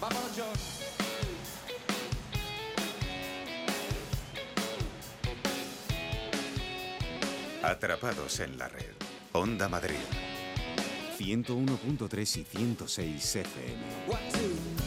[0.00, 0.90] Vámonos, John.
[7.62, 8.94] Atrapados en la red.
[9.32, 9.96] Onda Madrid.
[11.18, 14.79] 101.3 y 106 FM.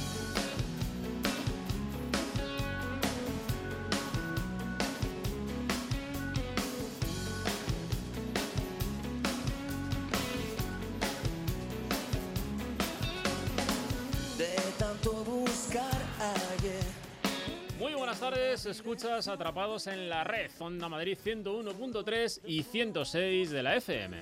[18.66, 24.18] Escuchas Atrapados en la Red, Onda Madrid 101.3 y 106 de la FM.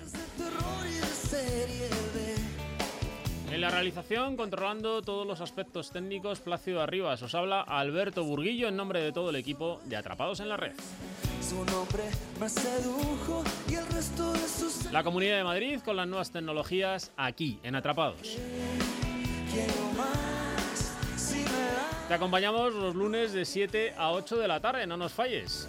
[3.51, 7.21] En la realización, controlando todos los aspectos técnicos, Plácido Arribas.
[7.21, 10.73] Os habla Alberto Burguillo en nombre de todo el equipo de Atrapados en la Red.
[11.41, 12.03] Su nombre
[12.39, 17.11] me sedujo y el resto de sus La Comunidad de Madrid con las nuevas tecnologías
[17.17, 18.37] aquí, en Atrapados.
[19.51, 20.30] quiero más.
[22.11, 25.65] Te acompañamos los lunes de 7 a 8 de la tarde, no nos falles.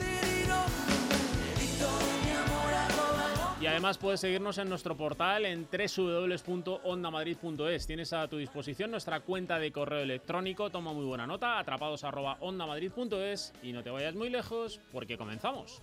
[3.60, 7.86] Y además puedes seguirnos en nuestro portal en www.ondamadrid.es.
[7.86, 10.68] Tienes a tu disposición nuestra cuenta de correo electrónico.
[10.68, 15.80] Toma muy buena nota, atrapados@ondamadrid.es y no te vayas muy lejos porque comenzamos.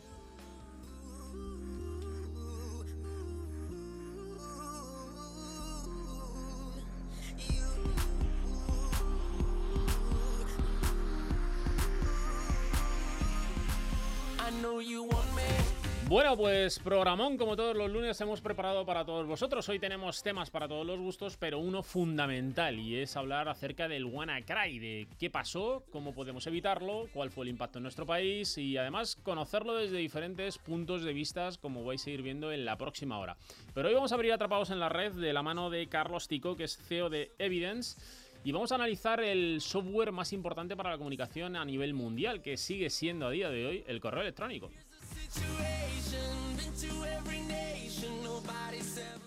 [16.08, 19.70] Bueno, pues programón, como todos los lunes, hemos preparado para todos vosotros.
[19.70, 24.06] Hoy tenemos temas para todos los gustos, pero uno fundamental y es hablar acerca del
[24.06, 28.76] WannaCry, de qué pasó, cómo podemos evitarlo, cuál fue el impacto en nuestro país y
[28.76, 33.20] además conocerlo desde diferentes puntos de vista, como vais a ir viendo en la próxima
[33.20, 33.38] hora.
[33.76, 36.56] Pero hoy vamos a abrir atrapados en la red de la mano de Carlos Tico,
[36.56, 38.02] que es CEO de Evidence.
[38.44, 42.58] Y vamos a analizar el software más importante para la comunicación a nivel mundial, que
[42.58, 44.70] sigue siendo a día de hoy el correo electrónico.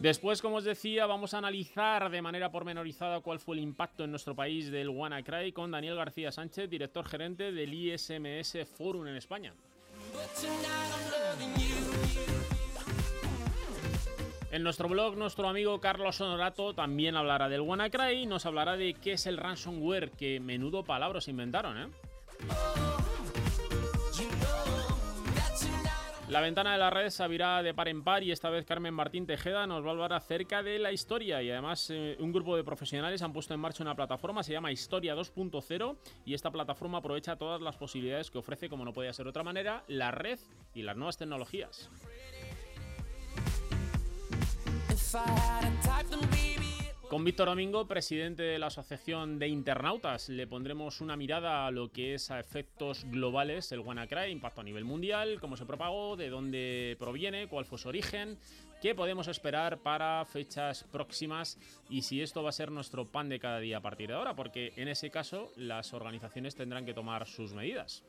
[0.01, 4.11] Después, como os decía, vamos a analizar de manera pormenorizada cuál fue el impacto en
[4.11, 9.55] nuestro país del WannaCry con Daniel García Sánchez, director gerente del ISMS Forum en España.
[14.53, 18.93] En nuestro blog, nuestro amigo Carlos Honorato también hablará del WannaCry y nos hablará de
[18.93, 21.87] qué es el ransomware, que menudo palabras inventaron, ¿eh?
[26.29, 28.93] La ventana de la red se abrirá de par en par y esta vez Carmen
[28.93, 32.55] Martín Tejeda nos va a hablar acerca de la historia y además eh, un grupo
[32.55, 35.97] de profesionales han puesto en marcha una plataforma, se llama Historia 2.0
[36.27, 39.45] y esta plataforma aprovecha todas las posibilidades que ofrece, como no podía ser de otra
[39.45, 40.39] manera, la red
[40.75, 41.91] y las nuevas tecnologías.
[47.09, 51.93] Con Víctor Domingo, presidente de la Asociación de Internautas, le pondremos una mirada a lo
[51.93, 56.31] que es a efectos globales el WannaCry, impacto a nivel mundial, cómo se propagó, de
[56.31, 58.39] dónde proviene, cuál fue su origen,
[58.81, 61.59] qué podemos esperar para fechas próximas
[61.91, 64.35] y si esto va a ser nuestro pan de cada día a partir de ahora,
[64.35, 68.03] porque en ese caso las organizaciones tendrán que tomar sus medidas.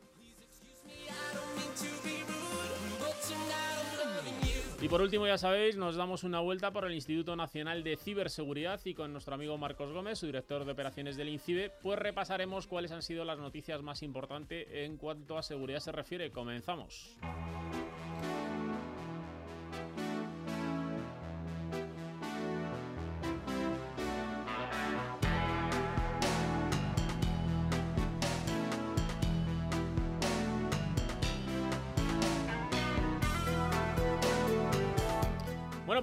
[4.84, 8.82] Y por último, ya sabéis, nos damos una vuelta por el Instituto Nacional de Ciberseguridad
[8.84, 12.92] y con nuestro amigo Marcos Gómez, su director de operaciones del INCIBE, pues repasaremos cuáles
[12.92, 16.32] han sido las noticias más importantes en cuanto a seguridad se refiere.
[16.32, 17.18] Comenzamos.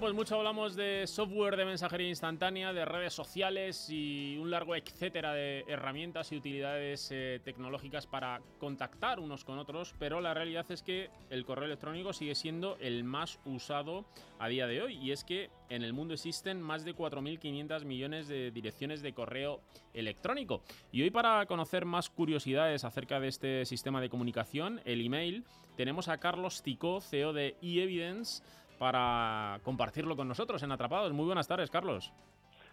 [0.01, 5.35] Pues mucho hablamos de software de mensajería instantánea, de redes sociales y un largo etcétera
[5.35, 10.83] de herramientas y utilidades eh, tecnológicas para contactar unos con otros, pero la realidad es
[10.83, 14.07] que el correo electrónico sigue siendo el más usado
[14.39, 18.27] a día de hoy y es que en el mundo existen más de 4.500 millones
[18.27, 19.61] de direcciones de correo
[19.93, 20.63] electrónico.
[20.93, 25.45] Y hoy para conocer más curiosidades acerca de este sistema de comunicación, el email,
[25.77, 28.43] tenemos a Carlos Ticó, CEO de eEvidence,
[28.81, 31.13] para compartirlo con nosotros en Atrapados.
[31.13, 32.15] Muy buenas tardes, Carlos.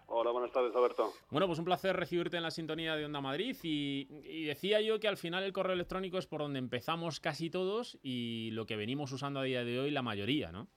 [0.05, 1.11] Hola, buenas tardes, Alberto.
[1.29, 5.01] Bueno, pues un placer recibirte en la sintonía de Onda Madrid y, y decía yo
[5.01, 8.77] que al final el correo electrónico es por donde empezamos casi todos y lo que
[8.77, 10.69] venimos usando a día de hoy la mayoría, ¿no?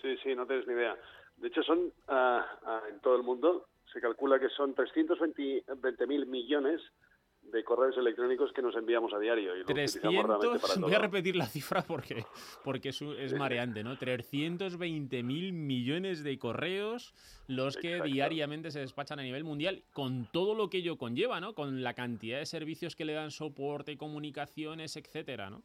[0.00, 0.96] Sí, sí, no tienes ni idea.
[1.38, 6.26] De hecho, son ah, ah, en todo el mundo, se calcula que son 320 mil
[6.26, 6.80] millones
[7.52, 9.54] de correos electrónicos que nos enviamos a diario.
[9.54, 12.24] Y lo utilizamos realmente 300, para voy a repetir la cifra porque,
[12.64, 13.96] porque es, mareante, ¿no?
[13.96, 17.14] 320 mil millones de correos
[17.46, 18.12] los que Exacto.
[18.12, 21.54] diariamente se despachan a nivel mundial, con todo lo que ello conlleva, ¿no?
[21.54, 25.62] Con la cantidad de servicios que le dan soporte, comunicaciones, etcétera, ¿no?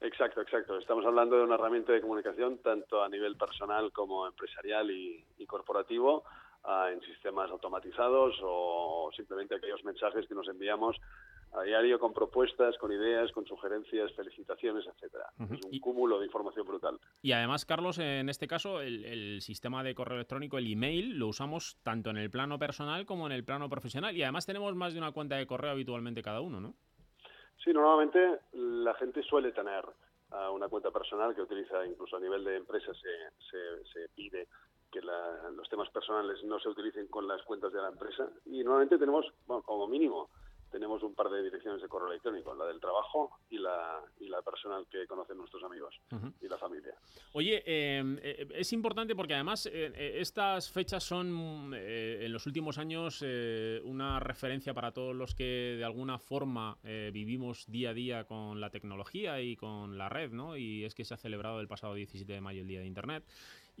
[0.00, 0.78] Exacto, exacto.
[0.78, 5.46] Estamos hablando de una herramienta de comunicación tanto a nivel personal como empresarial y, y
[5.46, 6.22] corporativo,
[6.64, 10.96] ah, en sistemas automatizados o simplemente aquellos mensajes que nos enviamos
[11.54, 15.24] a diario con propuestas, con ideas, con sugerencias, felicitaciones, etcétera.
[15.40, 16.98] Es un Y- cúmulo de información brutal.
[17.22, 21.28] Y además, Carlos, en este caso, el, el sistema de correo electrónico, el email, lo
[21.28, 24.14] usamos tanto en el plano personal como en el plano profesional.
[24.14, 26.74] Y además tenemos más de una cuenta de correo habitualmente cada uno, ¿no?
[27.64, 29.84] Sí, normalmente la gente suele tener
[30.30, 33.08] ah, una cuenta personal que utiliza incluso a nivel de empresa se,
[33.50, 34.48] se, se pide
[34.90, 38.62] que la- los temas personales no se utilicen con las cuentas de la empresa y
[38.62, 40.30] normalmente tenemos, bueno, como mínimo,
[40.70, 44.42] tenemos un par de direcciones de correo electrónico, la del trabajo y la, y la
[44.42, 45.98] personal que conocen nuestros amigos
[46.42, 46.92] y la familia.
[47.32, 52.44] Oye, eh, eh, es importante porque además eh, eh, estas fechas son eh, en los
[52.46, 57.94] últimos años eh, una referencia para todos los que de alguna forma vivimos día a
[57.94, 60.54] día con la tecnología y con la red, ¿no?
[60.58, 63.24] Y es que se ha celebrado el pasado 17 de mayo el Día de Internet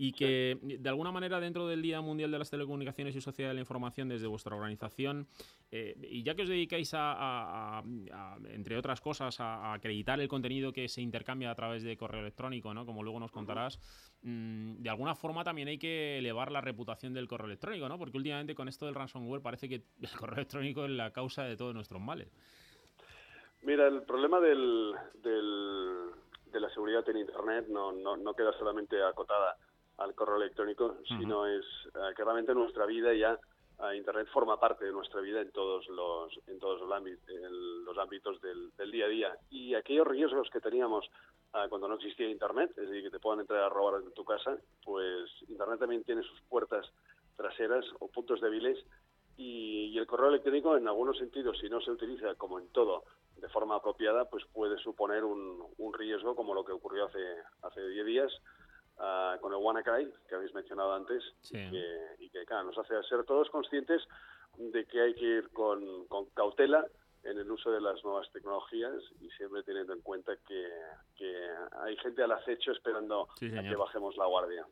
[0.00, 3.54] y que de alguna manera dentro del Día Mundial de las Telecomunicaciones y Sociedad de
[3.54, 5.26] la Información desde vuestra organización
[5.72, 9.74] eh, y ya que os dedicáis a, a- a- a, entre otras cosas, a, a
[9.74, 12.86] acreditar el contenido que se intercambia a través de correo electrónico, ¿no?
[12.86, 13.80] Como luego nos contarás,
[14.22, 17.98] mm, de alguna forma también hay que elevar la reputación del correo electrónico, ¿no?
[17.98, 21.56] Porque últimamente con esto del ransomware parece que el correo electrónico es la causa de
[21.56, 22.28] todos nuestros males.
[23.62, 24.92] Mira, el problema del,
[25.24, 26.10] del-
[26.52, 29.56] de la seguridad en Internet no, no, no queda solamente acotada
[29.98, 31.64] al correo electrónico, sino es
[31.94, 33.38] eh, que realmente nuestra vida ya,
[33.80, 37.84] eh, Internet forma parte de nuestra vida en todos los, en todos los, ámbitos, en
[37.84, 39.38] los ámbitos del, del día a día.
[39.50, 41.08] Y aquellos riesgos que teníamos
[41.52, 44.24] ah, cuando no existía Internet, es decir, que te puedan entrar a robar en tu
[44.24, 46.86] casa, pues Internet también tiene sus puertas
[47.36, 48.78] traseras o puntos débiles
[49.36, 53.04] y, y el correo electrónico en algunos sentidos, si no se utiliza como en todo
[53.36, 57.88] de forma apropiada, pues puede suponer un, un riesgo como lo que ocurrió hace hace
[57.88, 58.32] 10 días
[58.98, 61.56] ah, con el WannaCry, que habéis mencionado antes, Sí.
[61.58, 64.02] y, que, y que, claro, nos hace ser todos conscientes
[64.56, 66.84] de que hay que ir con, con cautela
[67.24, 70.68] en el uso de las nuevas tecnologías y siempre teniendo en cuenta que,
[71.16, 71.48] que
[71.82, 74.66] hay gente al acecho esperando Sí, a que bajemos la guardia.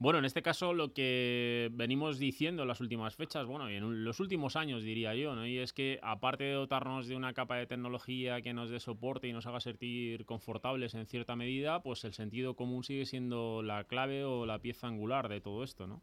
[0.00, 4.04] Bueno, en este caso lo que venimos diciendo en las últimas fechas, bueno, y en
[4.04, 5.44] los últimos años diría yo, ¿no?
[5.44, 9.26] Y es que aparte de dotarnos de una capa de tecnología que nos dé soporte
[9.26, 13.84] y nos haga sentir confortables en cierta medida, pues el sentido común sigue siendo la
[13.84, 16.00] clave o la pieza angular de todo esto, ¿no?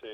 [0.00, 0.08] Sí,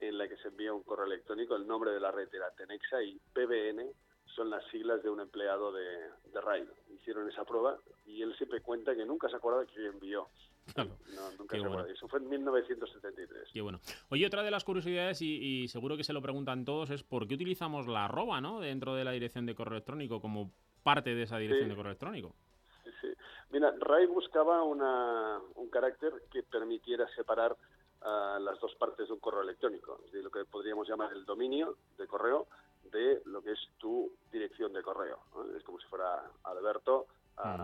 [0.00, 1.56] en la que se envía un correo electrónico.
[1.56, 3.90] El nombre de la red era Tenexa y PBN
[4.26, 5.84] son las siglas de un empleado de,
[6.32, 6.66] de RAID.
[6.94, 10.28] Hicieron esa prueba y él siempre cuenta que nunca se acuerda de que envió.
[10.74, 10.96] Claro.
[11.14, 11.84] No, nunca Qué se bueno.
[11.84, 13.50] Eso fue en 1973.
[13.52, 13.80] Qué bueno.
[14.08, 17.28] Oye, otra de las curiosidades, y, y seguro que se lo preguntan todos, es por
[17.28, 18.60] qué utilizamos la arroba, ¿no?
[18.60, 20.52] Dentro de la dirección de correo electrónico, como
[20.82, 21.70] parte de esa dirección Sí.
[21.70, 22.34] de correo electrónico.
[22.82, 23.08] Sí, sí.
[23.50, 27.54] Mira, Ray buscaba una, un carácter que permitiera separar
[28.00, 31.26] ah, las dos partes de un correo electrónico, es decir, lo que podríamos llamar el
[31.26, 32.46] dominio de correo
[32.90, 35.18] de lo que es tu dirección de correo.
[35.34, 35.56] ¿no?
[35.56, 37.56] Es como si fuera Alberto a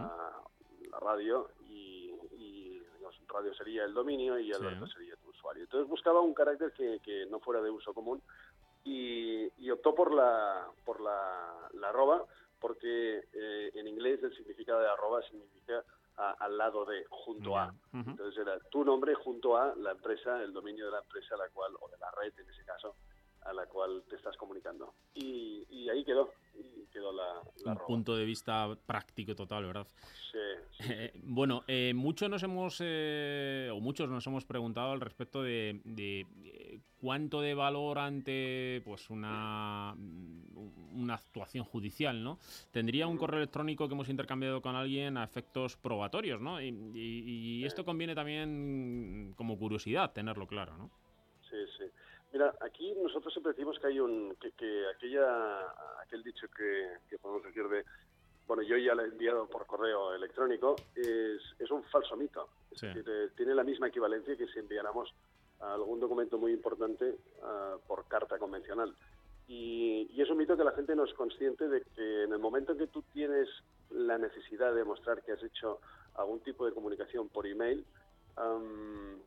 [0.91, 4.93] la radio y, y pues radio sería el dominio y Alberto Sí.
[4.95, 5.63] sería tu usuario.
[5.65, 8.21] Entonces buscaba un carácter que, que no fuera de uso común
[8.85, 12.25] y, y optó por la, por la, la arroba
[12.59, 15.83] porque eh, en inglés el significado de arroba significa
[16.17, 17.69] a- al lado de, junto a.
[17.95, 18.11] Ujú.
[18.11, 21.49] Entonces era tu nombre junto a la empresa, el dominio de la empresa a la
[21.51, 22.97] cual, o de la red en ese caso,
[23.43, 24.95] a la cual te estás comunicando.
[25.15, 29.87] Y, y ahí quedó, y quedó la, la Un punto de vista práctico total, ¿verdad?
[30.31, 30.39] Sí,
[30.79, 30.85] sí.
[30.89, 35.81] Eh, bueno, eh, muchos nos hemos eh, o muchos nos hemos preguntado al respecto de,
[35.85, 42.39] de, eh, cuánto de valor ante pues una mm, una actuación judicial, ¿no?
[42.73, 46.61] Tendría un correo electrónico que hemos intercambiado con alguien a efectos probatorios, ¿no?
[46.61, 50.91] Y, y- y esto conviene también como curiosidad tenerlo claro, ¿no?
[52.33, 55.61] Mira, aquí nosotros siempre decimos que hay un, que, que aquella,
[56.01, 57.85] aquel dicho que, que podemos decir de,
[58.47, 62.49] bueno, yo ya lo he enviado por correo electrónico, es, es un falso mito.
[62.73, 65.15] Es decir, eh, tiene la misma equivalencia que si enviáramos
[65.61, 68.95] algún documento muy importante ah, por carta convencional.
[69.47, 72.39] Y, y es un mito que la gente no es consciente de que en el
[72.39, 73.49] momento en que tú tienes
[73.91, 75.81] la necesidad de mostrar que has hecho
[76.15, 77.85] algún tipo de comunicación por email,
[78.37, 79.21] am,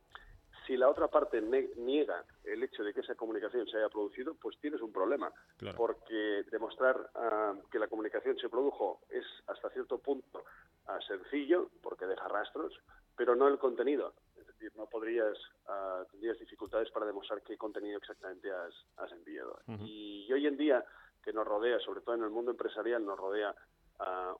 [0.65, 4.57] si la otra parte niega el hecho de que esa comunicación se haya producido, pues
[4.59, 5.31] tienes un problema.
[5.57, 5.77] Claro.
[5.77, 10.43] Porque demostrar ah, que la comunicación se produjo es hasta cierto punto
[10.87, 12.73] ah, sencillo, porque deja rastros,
[13.15, 14.13] pero no el contenido.
[14.37, 19.59] Es decir, no podrías, ah, tendrías dificultades para demostrar qué contenido exactamente has, has enviado.
[19.79, 20.83] Y, hoy en día,
[21.23, 23.55] que nos rodea, sobre todo en el mundo empresarial, nos rodea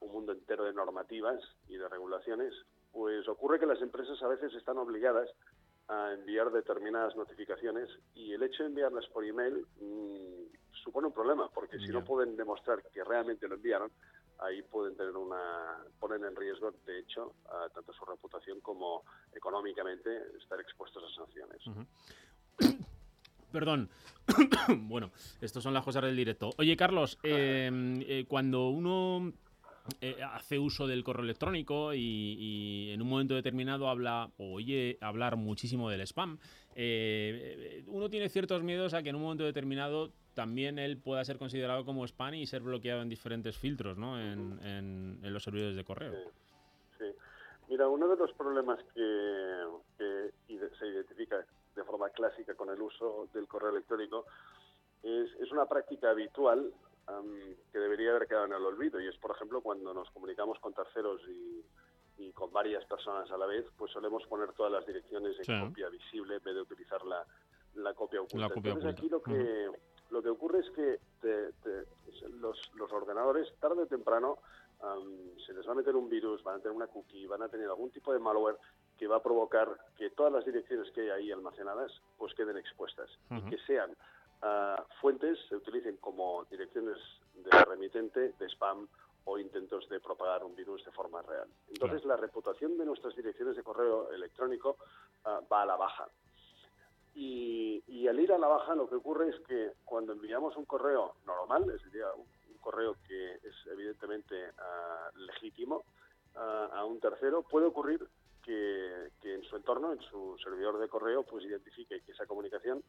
[0.02, 1.40] un mundo entero de normativas
[1.70, 2.54] y de regulaciones,
[2.94, 5.30] pues ocurre que las empresas a veces están obligadas
[5.88, 11.50] a enviar determinadas notificaciones y el hecho de enviarlas por email mm, supone un problema
[11.54, 13.92] porque si no pueden demostrar que realmente lo enviaron
[14.40, 20.10] ahí pueden tener una ponen en riesgo de hecho a tanto su reputación como económicamente
[20.42, 21.62] estar expuestos a sanciones
[23.54, 23.88] Perdón.
[24.88, 26.50] bueno, estos son las cosas del directo.
[26.58, 27.70] Oye, Carlos, eh,
[28.08, 29.32] eh, cuando uno
[30.00, 35.36] eh, hace uso del correo electrónico y, en un momento determinado habla o oye hablar
[35.36, 36.38] muchísimo del spam,
[36.76, 41.24] eh, eh, uno tiene ciertos miedos a que en un momento determinado también él pueda
[41.26, 44.20] ser considerado como spam y ser bloqueado en diferentes filtros, ¿no?
[44.20, 46.14] En, en- los servidores de correo.
[46.98, 47.06] Sí.
[47.70, 49.64] Mira, uno de los problemas que,
[49.98, 50.32] que
[50.80, 54.26] se identifica de forma clásica con el uso del correo electrónico
[55.02, 56.72] es, es una práctica habitual
[57.08, 60.60] am, que debería haber quedado en el olvido y es, por ejemplo, cuando nos comunicamos
[60.60, 61.66] con terceros y,
[62.18, 65.60] y con varias personas a la vez, pues solemos poner todas las direcciones en Sí.
[65.68, 67.26] copia visible en vez de utilizar la,
[67.76, 68.48] la copia oculta.
[68.48, 69.00] La copia Entonces oculta.
[69.02, 69.72] aquí lo que,
[70.12, 71.86] lo que ocurre es que te- te-
[72.40, 74.38] los, los ordenadores, tarde o temprano,
[74.82, 77.50] am, se les va a meter un virus, van a tener una cookie, van a
[77.50, 78.58] tener algún tipo de malware
[78.98, 83.10] que va a provocar que todas las direcciones que hay ahí almacenadas pues queden expuestas
[83.32, 83.96] y que sean
[84.44, 86.98] ah, fuentes, se utilicen como direcciones
[87.34, 88.88] de remitente, de spam
[89.26, 91.48] o intentos de propagar un virus de forma real.
[91.70, 94.78] Entonces la reputación de nuestras direcciones de correo electrónico
[95.26, 96.08] ah, va a la baja.
[97.16, 100.66] Y, y al ir a la baja lo que ocurre es que cuando enviamos un
[100.66, 105.84] correo normal, es decir, un, un correo que es evidentemente ah, legítimo
[106.36, 108.08] a un tercero, puede ocurrir
[108.44, 112.84] que, que en su entorno, en su servidor de correo, pues identifique que esa comunicación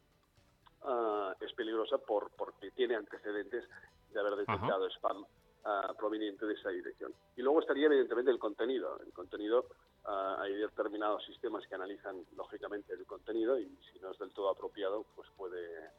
[0.83, 3.63] ah, es peligrosa por, porque tiene antecedentes
[4.11, 5.25] de haber detectado spam
[5.65, 7.13] ah, proveniente de esa dirección.
[7.35, 8.99] Y luego estaría evidentemente el contenido.
[9.05, 9.65] El contenido,
[10.05, 14.49] ah, hay determinados sistemas que analizan lógicamente el contenido y si no es del todo
[14.49, 15.89] apropiado, pues puede,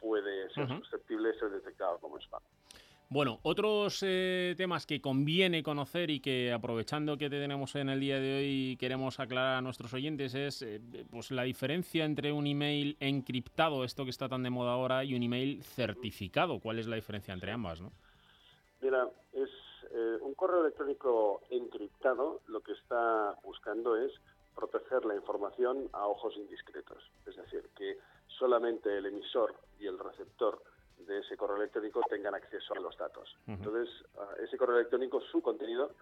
[0.00, 2.42] puede ser susceptible de ser detectado como spam.
[3.10, 8.00] Bueno, otros eh, temas que conviene conocer y que aprovechando que te tenemos en el
[8.00, 10.78] día de hoy queremos aclarar a nuestros oyentes es eh,
[11.10, 15.14] pues la diferencia entre un email encriptado, esto que está tan de moda ahora, y
[15.14, 16.60] un email certificado.
[16.60, 17.80] ¿Cuál es la diferencia entre ambas?
[17.80, 17.92] ¿no?
[18.82, 19.48] Mira, es
[19.90, 24.12] eh, un correo electrónico encriptado lo que está buscando es
[24.54, 27.02] proteger la información a ojos indiscretos.
[27.24, 27.96] Es decir, que
[28.38, 30.60] solamente el emisor y el receptor
[31.06, 33.36] de ese correo electrónico tengan acceso a los datos.
[33.46, 33.88] Entonces,
[34.18, 35.92] ah, ese correo electrónico, su contenido,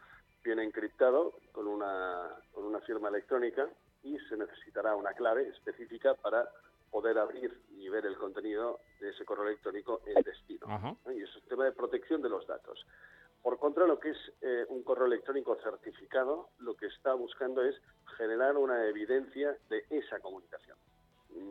[0.42, 3.68] viene encriptado con una, con una firma electrónica
[4.02, 6.48] y se necesitará una clave específica para
[6.90, 10.66] poder abrir y ver el contenido de ese correo electrónico en destino.
[10.68, 10.94] Ajá.
[11.04, 11.12] ¿no?
[11.12, 12.86] Y es un tema de protección de los datos.
[13.42, 17.76] Por contra, lo que es eh, un correo electrónico certificado, lo que está buscando es
[18.16, 20.76] generar una evidencia de esa comunicación,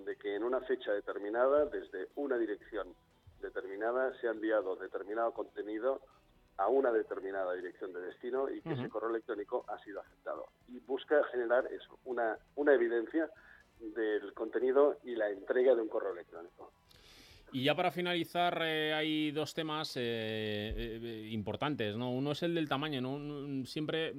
[0.03, 2.93] de que en una fecha determinada, desde una dirección
[3.45, 6.01] determinada, se ha enviado determinado contenido
[6.57, 10.47] a una determinada dirección de destino y que ese correo electrónico ha sido aceptado.
[10.69, 13.29] Y busca generar eso, una, una evidencia
[13.79, 16.71] del contenido y la entrega de un correo electrónico.
[17.55, 20.01] Y ya para finalizar, eh, hay dos temas eh,
[20.75, 22.12] eh, importantes, ¿no?
[22.12, 23.65] Uno es el del tamaño, ¿no?
[23.65, 24.13] siempre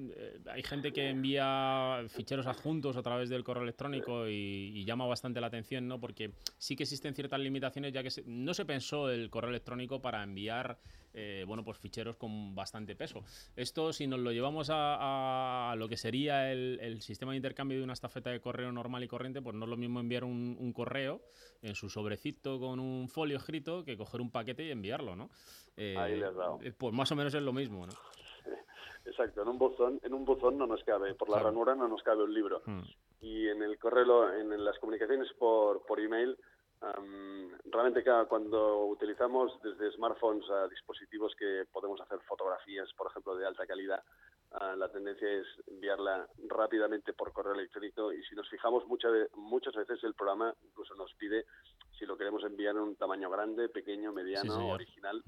[0.51, 5.49] hay gente que envía ficheros adjuntos a través del correo electrónico y, llama bastante la
[5.49, 6.01] atención, ¿no?
[6.01, 10.23] Porque sí que existen ciertas limitaciones, ya que no se pensó el correo electrónico para
[10.23, 10.79] enviar
[11.19, 13.25] eh, bueno, pues ficheros con bastante peso.
[13.57, 17.95] Esto, si nos lo llevamos a, lo que sería el, sistema de intercambio de una
[17.95, 21.23] estafeta de correo normal y corriente, pues no es lo mismo enviar un, correo
[21.63, 25.31] en su sobrecito con un folio escrito que coger un paquete y enviarlo, ¿no?
[25.75, 26.59] Eh, Ahí le has dado.
[26.61, 27.95] Eh, pues más o menos es lo mismo, ¿no?
[29.07, 32.03] Exacto, en un buzón, en un buzón no nos cabe, por la ranura no nos
[32.03, 32.61] cabe un libro.
[32.67, 32.83] Hmm.
[33.23, 36.37] Y en el correo, en las comunicaciones por, por email,
[37.65, 43.67] realmente cuando utilizamos desde smartphones a dispositivos que podemos hacer fotografías, por ejemplo, de alta
[43.67, 44.03] calidad,
[44.53, 49.75] ah, la tendencia es enviarla rápidamente por correo electrónico y si nos fijamos muchas muchas
[49.75, 51.47] veces el programa incluso nos pide
[51.99, 55.23] si lo queremos enviar en un tamaño grande, pequeño, mediano, original,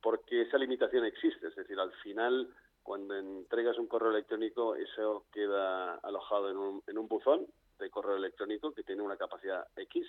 [0.00, 2.48] porque esa limitación existe, es decir, al final
[2.82, 7.46] cuando entregas un correo electrónico eso queda alojado en un, en un buzón
[7.78, 10.06] de correo electrónico que tiene una capacidad X,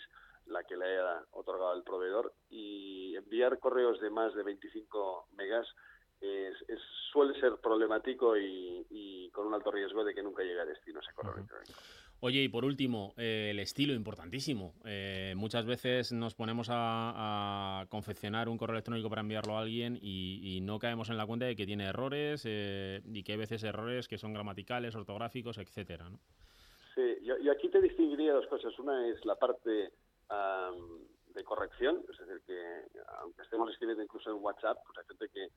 [0.50, 5.68] la que le haya otorgado el proveedor, y enviar correos de más de 25 megas
[6.22, 6.56] es,
[7.12, 11.14] suele ser problemático y, con un alto riesgo de que nunca llegue a destino ese
[11.14, 11.80] correo electrónico.
[12.22, 14.74] Oye, y por último, eh, el estilo, importantísimo.
[14.84, 20.60] Eh, muchas veces nos ponemos a, confeccionar un correo electrónico para enviarlo a alguien y,
[20.62, 24.08] no caemos en la cuenta de que tiene errores eh, y que hay veces errores
[24.10, 26.20] que son gramaticales, ortográficos, etcétera, ¿no?
[26.94, 28.78] Sí, yo, aquí te distinguiría dos cosas.
[28.78, 29.94] Una es la parte
[30.30, 32.84] de corrección, es decir, que
[33.20, 35.50] aunque estemos escribiendo incluso en WhatsApp, pues hay gente que,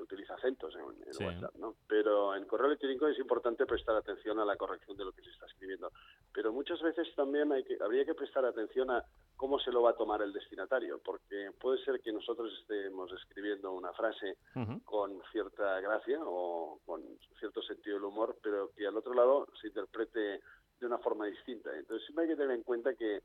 [0.00, 1.74] utiliza acentos en, WhatsApp, ¿no?
[1.88, 5.30] Pero en correo electrónico es importante prestar atención a la corrección de lo que se
[5.30, 5.90] está escribiendo.
[6.32, 9.02] Pero muchas veces también hay que, habría que prestar atención a
[9.34, 13.72] cómo se lo va a tomar el destinatario, porque puede ser que nosotros estemos escribiendo
[13.72, 14.36] una frase
[14.84, 17.02] con cierta gracia o con
[17.40, 20.40] cierto sentido del humor, pero que al otro lado se interprete
[20.78, 21.76] de una forma distinta.
[21.76, 23.20] Entonces siempre hay que tener en cuenta que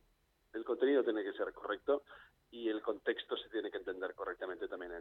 [0.53, 2.03] el contenido tiene que ser correcto
[2.51, 4.91] y el contexto se tiene que entender correctamente también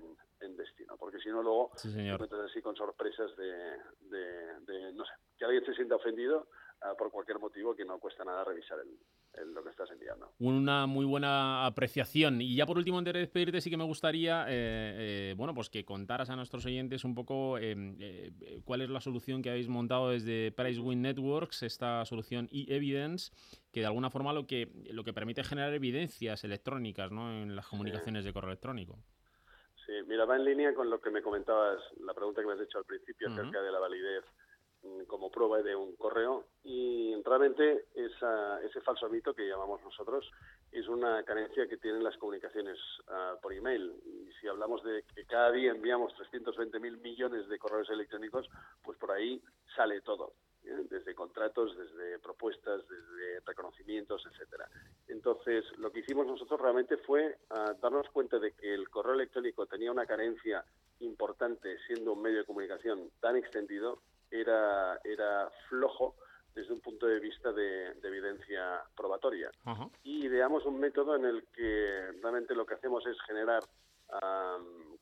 [0.40, 5.04] en, destino, porque si no luego sí, te encuentras así con sorpresas de, de, no
[5.04, 6.48] sé, que alguien se sienta ofendido
[6.82, 8.98] uh, por cualquier motivo que no cuesta nada revisar el,
[9.46, 10.30] lo que estás enviando.
[10.38, 12.40] Una muy buena apreciación.
[12.40, 15.70] Y ya por último, antes de despedirte, sí que me gustaría eh, eh, bueno, pues
[15.70, 18.32] que contaras a nuestros oyentes un poco eh,
[18.64, 23.32] cuál es la solución que habéis montado desde PriceWin Networks, esta solución e-evidence,
[23.72, 27.32] que de alguna forma lo que, lo que permite generar evidencias electrónicas ¿no?
[27.32, 28.98] en las comunicaciones de correo electrónico.
[29.86, 32.60] Sí, mira, va en línea con lo que me comentabas, la pregunta que me has
[32.60, 34.24] hecho al principio acerca de la validez
[35.06, 40.28] como prueba de un correo y realmente esa, ese falso mito que llamamos nosotros
[40.72, 43.92] es una carencia que tienen las comunicaciones uh, por email.
[44.04, 48.48] Y si hablamos de que cada día enviamos 320 mil millones de correos electrónicos,
[48.82, 49.40] pues por ahí
[49.76, 50.32] sale todo,
[50.64, 50.86] ¿eh?
[50.90, 54.68] desde contratos, desde propuestas, desde reconocimientos, etcétera.
[55.08, 59.66] Entonces, lo que hicimos nosotros realmente fue uh, darnos cuenta de que el correo electrónico
[59.66, 60.64] tenía una carencia
[61.00, 64.00] importante siendo un medio de comunicación tan extendido
[64.32, 66.16] era, era flojo
[66.54, 69.50] desde un punto de vista de, evidencia probatoria.
[70.02, 73.62] Y ideamos un método en el que realmente lo que hacemos es generar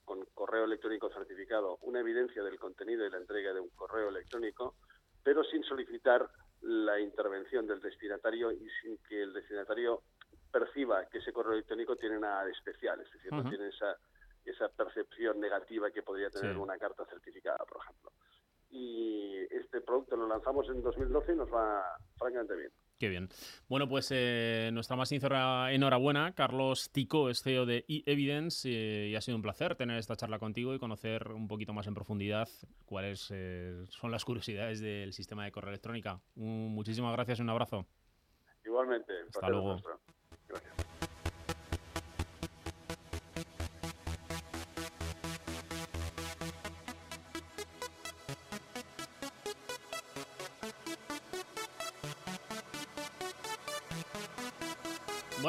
[0.05, 4.77] con correo electrónico certificado una evidencia del contenido y la entrega de un correo electrónico,
[5.23, 6.29] pero sin solicitar
[6.63, 10.03] la intervención del destinatario y sin que el destinatario
[10.53, 13.97] perciba que ese correo electrónico tiene nada de especial, es decir, no tiene esa,
[14.45, 18.13] esa percepción negativa que podría tener una carta certificada, por ejemplo
[18.71, 21.83] y este producto lo lanzamos en 2012 y nos va
[22.17, 22.71] francamente bien.
[22.99, 23.29] Qué bien.
[23.67, 26.35] Bueno, pues eh, nuestra más sincera enhorabuena.
[26.35, 30.39] Carlos Tico es CEO de eEvidence eh, y ha sido un placer tener esta charla
[30.39, 32.49] contigo y conocer un poquito más en profundidad
[32.85, 36.21] cuáles eh, son las curiosidades del sistema de correo electrónica.
[36.35, 37.87] muchísimas gracias y un abrazo.
[38.65, 39.13] Igualmente.
[39.29, 39.81] Hasta luego.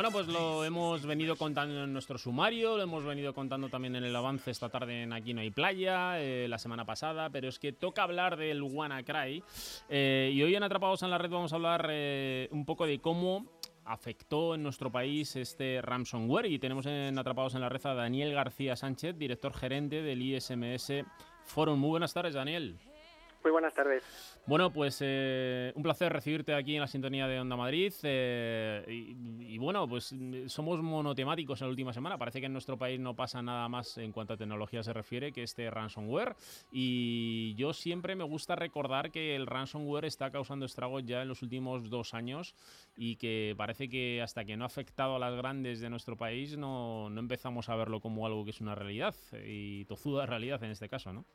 [0.02, 4.04] Bueno, pues lo hemos venido contando en nuestro sumario, lo hemos venido contando también en
[4.04, 7.60] el avance esta tarde en Aquí no hay playa, eh, la semana pasada, pero es
[7.60, 9.44] que toca hablar del WannaCry.
[9.90, 12.98] Eh, y hoy en Atrapados en la Red vamos a hablar eh, un poco de
[12.98, 13.46] cómo
[13.86, 18.34] afectó en nuestro país este ransomware y tenemos en Atrapados en la Red a Daniel
[18.34, 20.94] García Sánchez, director gerente del ISMS
[21.44, 21.78] Forum.
[21.78, 22.76] Muy buenas tardes, Daniel.
[23.44, 24.04] Muy buenas tardes.
[24.46, 27.94] Bueno, pues eh, un placer recibirte aquí en la sintonía de Onda Madrid.
[28.04, 30.14] eh, y, y bueno, pues
[30.48, 32.18] somos monotemáticos en la última semana.
[32.18, 35.32] Parece que en nuestro país no pasa nada más en cuanto a tecnología se refiere
[35.32, 36.36] que este ransomware.
[36.72, 41.42] Y yo siempre me gusta recordar que el ransomware está causando estragos ya en los
[41.42, 42.56] últimos dos años
[42.96, 46.58] y que parece que hasta que no ha afectado a las grandes de nuestro país
[46.58, 50.72] no, no empezamos a verlo como algo que es una realidad y tozuda realidad en
[50.72, 51.26] este caso, ¿no?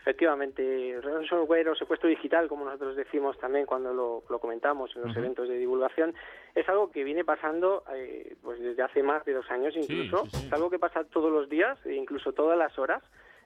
[0.00, 5.14] Efectivamente, ransomware o secuestro digital, como nosotros decimos también cuando lo, lo comentamos en los
[5.14, 6.14] eventos de divulgación,
[6.54, 10.24] es algo que viene pasando eh, pues desde hace más de dos años incluso.
[10.24, 10.46] sí, sí.
[10.46, 13.02] Es algo que pasa todos los días, e incluso todas las horas.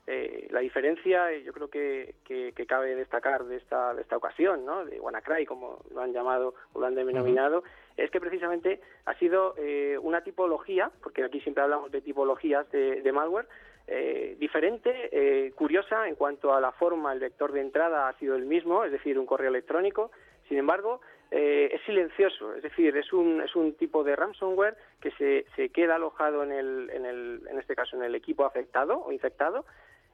[0.07, 4.17] Eh, la diferencia, eh, yo creo que, que, que cabe destacar de esta, de esta
[4.17, 4.85] ocasión, ¿no?
[4.85, 7.65] de WannaCry, como lo han llamado o lo han denominado,
[7.97, 13.01] es que precisamente ha sido eh, una tipología, porque aquí siempre hablamos de tipologías de,
[13.01, 13.47] de malware,
[13.87, 18.35] eh, diferente, eh, curiosa en cuanto a la forma, el vector de entrada ha sido
[18.35, 20.11] el mismo, es decir, un correo electrónico.
[20.49, 25.11] Sin embargo, eh, es silencioso, es decir, es un, es un tipo de ransomware que
[25.13, 29.03] se, se queda alojado en, el, en, el, en este caso en el equipo afectado
[29.05, 29.65] o infectado.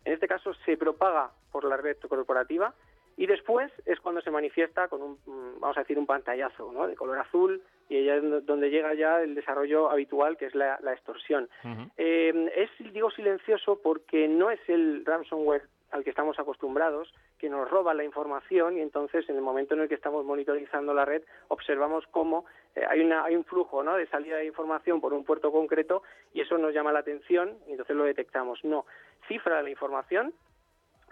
[0.05, 2.75] En este caso se propaga por la red corporativa
[3.17, 6.87] y después es cuando se manifiesta con un, mm, vamos a decir, un pantallazo ¿no?
[6.87, 10.79] de color azul y ahí es donde llega ya el desarrollo habitual que es la,
[10.81, 11.49] la extorsión.
[11.97, 17.69] Eh, es, digo, silencioso porque no es el ransomware al que estamos acostumbrados, que nos
[17.69, 21.23] roba la información y entonces en el momento en el que estamos monitorizando la red
[21.49, 22.45] observamos cómo
[22.77, 23.97] eh, hay, una, hay un flujo ¿no?
[23.97, 27.73] de salida de información por un puerto concreto y eso nos llama la atención y
[27.73, 28.65] entonces lo detectamos.
[28.65, 28.87] No,
[29.27, 30.33] cifra la información,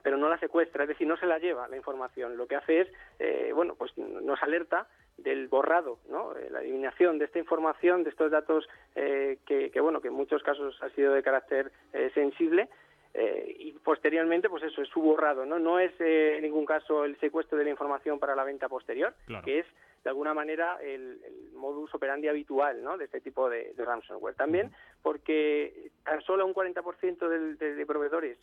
[0.04, 2.36] pero no la secuestra, es decir, no se la lleva la información.
[2.36, 2.88] Lo que hace es,
[3.18, 4.86] eh, bueno, pues nos alerta
[5.18, 6.37] del borrado, ¿no?
[6.37, 10.14] Eh, la eliminación de esta información, de estos datos eh, que, que, bueno, que en
[10.14, 12.68] muchos casos ha sido de carácter eh, sensible.
[13.14, 15.59] eh, y posteriormente, pues eso, es su borrado, ¿no?
[15.59, 19.12] No es eh, en ningún caso el secuestro de la información para la venta posterior,
[19.26, 19.44] Claro.
[19.44, 19.66] que es
[20.04, 22.96] de alguna manera el, el modus operandi habitual, ¿no?
[22.96, 24.37] De este tipo de, de ransomware.
[24.37, 24.70] También
[25.02, 28.38] porque tan solo un 40% del- de, de proveedores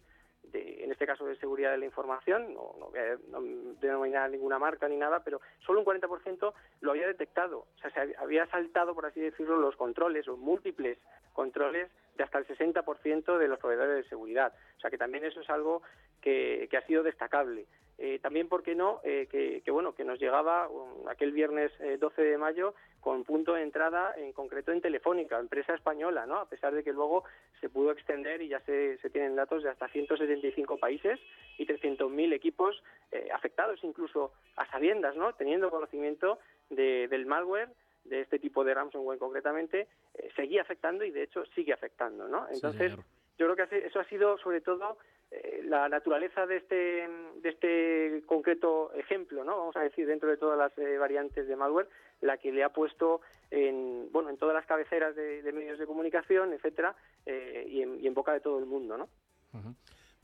[0.56, 2.74] de, en este caso de seguridad de la información, no,
[3.32, 7.60] no voy a ninguna marca ni nada, pero solo un 40% lo había detectado.
[7.76, 10.98] O sea, se hab- había saltado, por así decirlo, los controles, los múltiples
[11.34, 14.54] controles de hasta el 60% de los proveedores de seguridad.
[14.78, 15.82] O sea, que también eso es algo
[16.22, 17.66] que, que ha sido destacable.
[17.98, 19.00] Eh, también, ¿por qué no?
[19.04, 23.24] Eh, que, que, bueno, que nos llegaba um, aquel viernes eh, 12 de mayo con
[23.24, 26.36] punto de entrada en concreto en Telefónica, empresa española, ¿no?
[26.38, 27.24] A pesar de que luego
[27.62, 31.20] se pudo extender y ya se, se tienen datos de hasta 175 países
[31.58, 35.34] y 300.000 equipos eh, afectados incluso a sabiendas, ¿no?
[35.34, 37.70] Teniendo conocimiento de- del malware
[38.04, 42.48] de este tipo de ransomware concretamente, eh, seguía afectando y de hecho sigue afectando, ¿no?
[42.52, 42.92] Entonces,
[43.38, 44.98] yo creo que eso ha sido sobre todo
[45.44, 47.10] eh, la naturaleza de este
[47.42, 49.58] de este concreto ejemplo, ¿no?
[49.58, 51.90] Vamos a decir dentro de todas las eh, variantes de malware,
[52.22, 53.22] la que le ha puesto
[53.52, 56.96] en bueno en todas las cabeceras de, de medios de comunicación, etcétera,
[57.26, 59.10] eh, y, en, y en boca de todo el mundo, ¿no?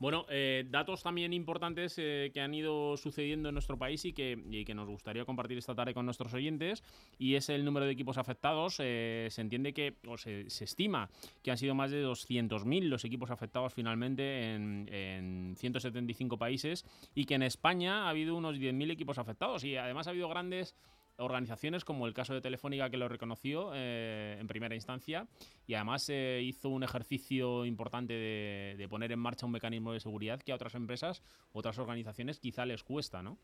[0.02, 4.64] Bueno, eh, datos también importantes eh, que han ido sucediendo en nuestro país y que,
[4.66, 6.82] que nos gustaría compartir esta tarde con nuestros oyentes,
[7.18, 8.78] y es el número de equipos afectados.
[8.80, 11.08] Eh, se entiende que, o se, se estima
[11.44, 16.84] que han sido más de 200.000 los equipos afectados finalmente en, en 175 países,
[17.14, 20.74] y que en España ha habido unos 10.000 equipos afectados, y además ha habido grandes
[21.22, 25.26] organizaciones como el caso de Telefónica que lo reconoció eh, en primera instancia
[25.66, 30.00] y además eh, hizo un ejercicio importante de, de poner en marcha un mecanismo de
[30.00, 33.38] seguridad que a otras empresas, otras organizaciones quizá les cuesta, ¿no?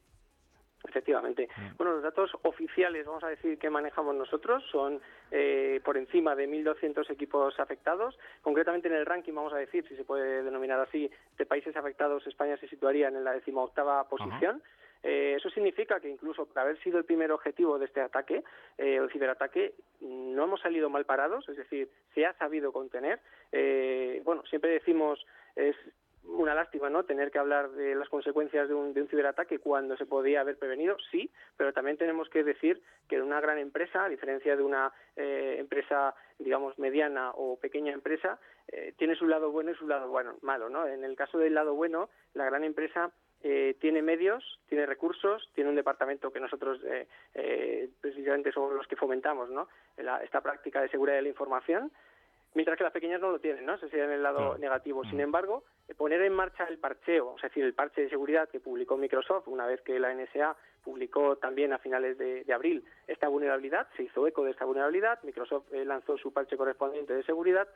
[0.86, 1.48] Efectivamente.
[1.56, 1.76] Mm.
[1.76, 6.48] Bueno, los datos oficiales, vamos a decir, que manejamos nosotros son eh, por encima de
[6.48, 8.18] 1.200 equipos afectados.
[8.42, 12.26] Concretamente en el ranking, vamos a decir, si se puede denominar así, de países afectados,
[12.26, 14.62] España se situaría en la decimoctava posición.
[15.02, 18.42] Eh, eso significa que incluso por haber sido el primer objetivo de este ataque,
[18.76, 23.20] eh, el ciberataque, no hemos salido mal parados, es decir, se ha sabido contener.
[23.52, 25.24] Eh, bueno, siempre decimos
[25.56, 25.76] es
[26.28, 27.04] una lástima, ¿no?
[27.04, 30.58] Tener que hablar de las consecuencias de un, de un ciberataque cuando se podía haber
[30.58, 34.92] prevenido, sí, pero también tenemos que decir que una gran empresa, a diferencia de una
[35.16, 40.08] eh, empresa, digamos, mediana o pequeña empresa, eh, tiene su lado bueno y su lado
[40.08, 40.86] bueno, malo, ¿no?
[40.86, 43.10] En el caso del lado bueno, la gran empresa
[43.42, 48.86] eh, tiene medios, tiene recursos, tiene un departamento que nosotros eh, eh, precisamente somos los
[48.86, 49.68] que fomentamos, ¿no?
[49.96, 51.92] La- esta práctica de seguridad de la información,
[52.54, 53.74] mientras que las pequeñas no lo tienen, ¿no?
[53.74, 55.04] Ese sería en el lado negativo.
[55.04, 55.20] Sin Mm.
[55.20, 58.96] embargo, eh, poner en marcha el parcheo, es decir, el parche de seguridad que publicó
[58.96, 63.86] Microsoft una vez que la NSA publicó también a finales de, de abril esta vulnerabilidad,
[63.96, 67.68] se hizo eco de esta vulnerabilidad, Microsoft eh, lanzó su parche correspondiente de seguridad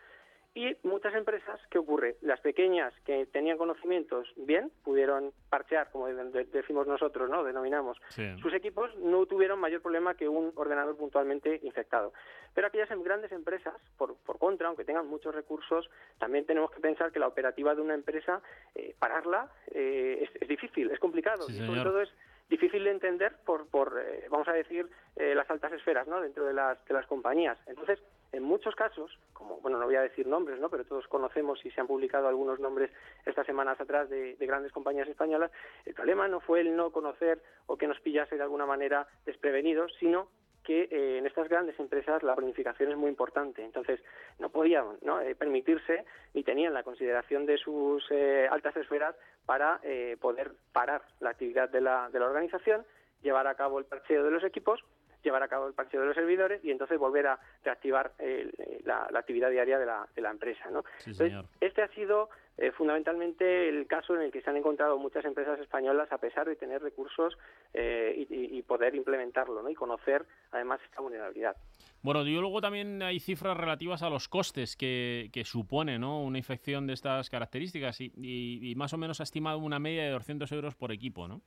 [0.54, 2.16] Y muchas empresas, ¿qué ocurre?
[2.20, 7.42] Las pequeñas que tenían conocimientos bien, pudieron parchear, como de- de- decimos nosotros, ¿no?
[7.42, 7.96] Denominamos.
[8.10, 8.36] Sí.
[8.42, 12.12] Sus equipos no tuvieron mayor problema que un ordenador puntualmente infectado.
[12.52, 15.88] Pero aquellas em- grandes empresas, por, por contra, aunque tengan muchos recursos,
[16.18, 18.42] también tenemos que pensar que la operativa de una empresa,
[18.74, 21.44] eh, pararla, eh, es, es difícil, es complicado.
[21.44, 22.12] Sí, y sobre todo es
[22.50, 24.86] difícil de entender por, por eh, vamos a decir,
[25.16, 26.20] eh, las altas esferas ¿no?
[26.20, 27.56] dentro de las, de las compañías.
[27.66, 27.98] Entonces,
[28.32, 30.70] en muchos casos, como, bueno, no voy a decir nombres, ¿no?
[30.70, 32.90] pero todos conocemos y se han publicado algunos nombres
[33.26, 35.50] estas semanas atrás de, de grandes compañías españolas,
[35.84, 39.92] el problema no fue el no conocer o que nos pillase de alguna manera desprevenidos,
[40.00, 40.28] sino
[40.62, 43.64] que eh, en estas grandes empresas la planificación es muy importante.
[43.64, 44.00] Entonces,
[44.38, 44.98] no podían.
[45.24, 49.14] Eh, permitirse ni tenían la consideración de sus eh, altas esferas
[49.44, 52.84] para eh, poder parar la actividad de la, de la organización,
[53.22, 54.80] llevar a cabo el parcheo de los equipos,
[55.22, 58.50] llevar a cabo el parcheo de los servidores y entonces volver a reactivar eh,
[58.84, 60.70] la, la actividad diaria de la, de la empresa.
[60.70, 60.82] ¿no?
[60.98, 61.44] Sí, Entonces, señor.
[61.60, 65.58] este ha sido eh, fundamentalmente el caso en el que se han encontrado muchas empresas
[65.60, 67.36] españolas a pesar de tener recursos
[67.74, 69.68] eh, y, poder implementarlo ¿no?
[69.68, 71.56] y conocer además esta vulnerabilidad.
[72.02, 76.22] Bueno, y luego también hay cifras relativas a los costes que, que supone ¿no?
[76.22, 80.04] una infección de estas características y, y- y más o menos ha estimado una media
[80.04, 81.42] de 200 euros por equipo, ¿no?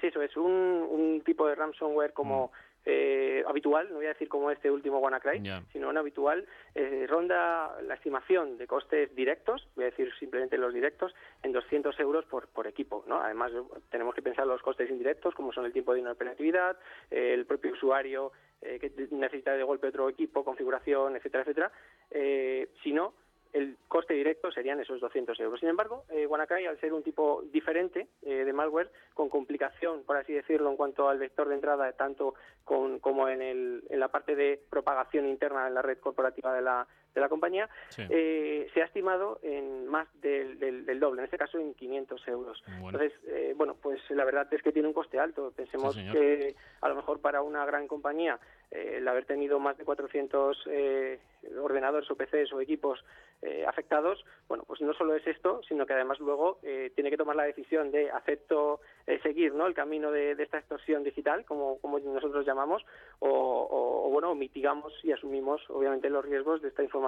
[0.00, 2.52] Sí, eso es un, un tipo de ransomware como
[2.86, 7.76] eh, habitual, no voy a decir como este último WannaCry, sino un habitual, eh, ronda
[7.82, 12.48] la estimación de costes directos, voy a decir simplemente los directos, en 200 euros por,
[12.48, 13.04] por equipo.
[13.06, 13.20] ¿no?
[13.20, 13.52] Además,
[13.90, 16.78] tenemos que pensar los costes indirectos, como son el tiempo de inoperatividad,
[17.10, 21.72] eh, el propio usuario eh, que necesita de golpe otro equipo, configuración, etcétera, etcétera.
[22.10, 23.14] Eh, si no,
[23.52, 25.58] el coste directo serían esos 200 euros.
[25.60, 30.16] Sin embargo, eh, WannaCry, al ser un tipo diferente eh, de malware, con complicación, por
[30.16, 32.34] así decirlo, en cuanto al vector de entrada, tanto
[32.64, 36.62] con- como en, el- en la parte de propagación interna en la red corporativa de
[36.62, 38.02] la, de la compañía, Sí.
[38.08, 42.26] eh, se ha estimado en más del, del- del doble, en este caso en 500
[42.28, 42.62] euros.
[42.80, 42.98] Bueno.
[43.00, 45.52] Entonces, eh, bueno, pues la verdad es que tiene un coste alto.
[45.56, 48.38] Pensemos Sí, que a lo mejor para una gran compañía
[48.70, 51.18] eh, el haber tenido más de 400 eh,
[51.60, 53.04] ordenadores o PCs o equipos
[53.42, 57.16] eh, afectados, bueno, pues no solo es esto, sino que además luego eh, tiene que
[57.16, 59.66] tomar la decisión de acepto eh, seguir ¿no?
[59.66, 62.84] el camino de, de esta extorsión digital, como, como nosotros llamamos,
[63.18, 66.99] o, o- o, bueno, mitigamos y asumimos obviamente los riesgos de esta información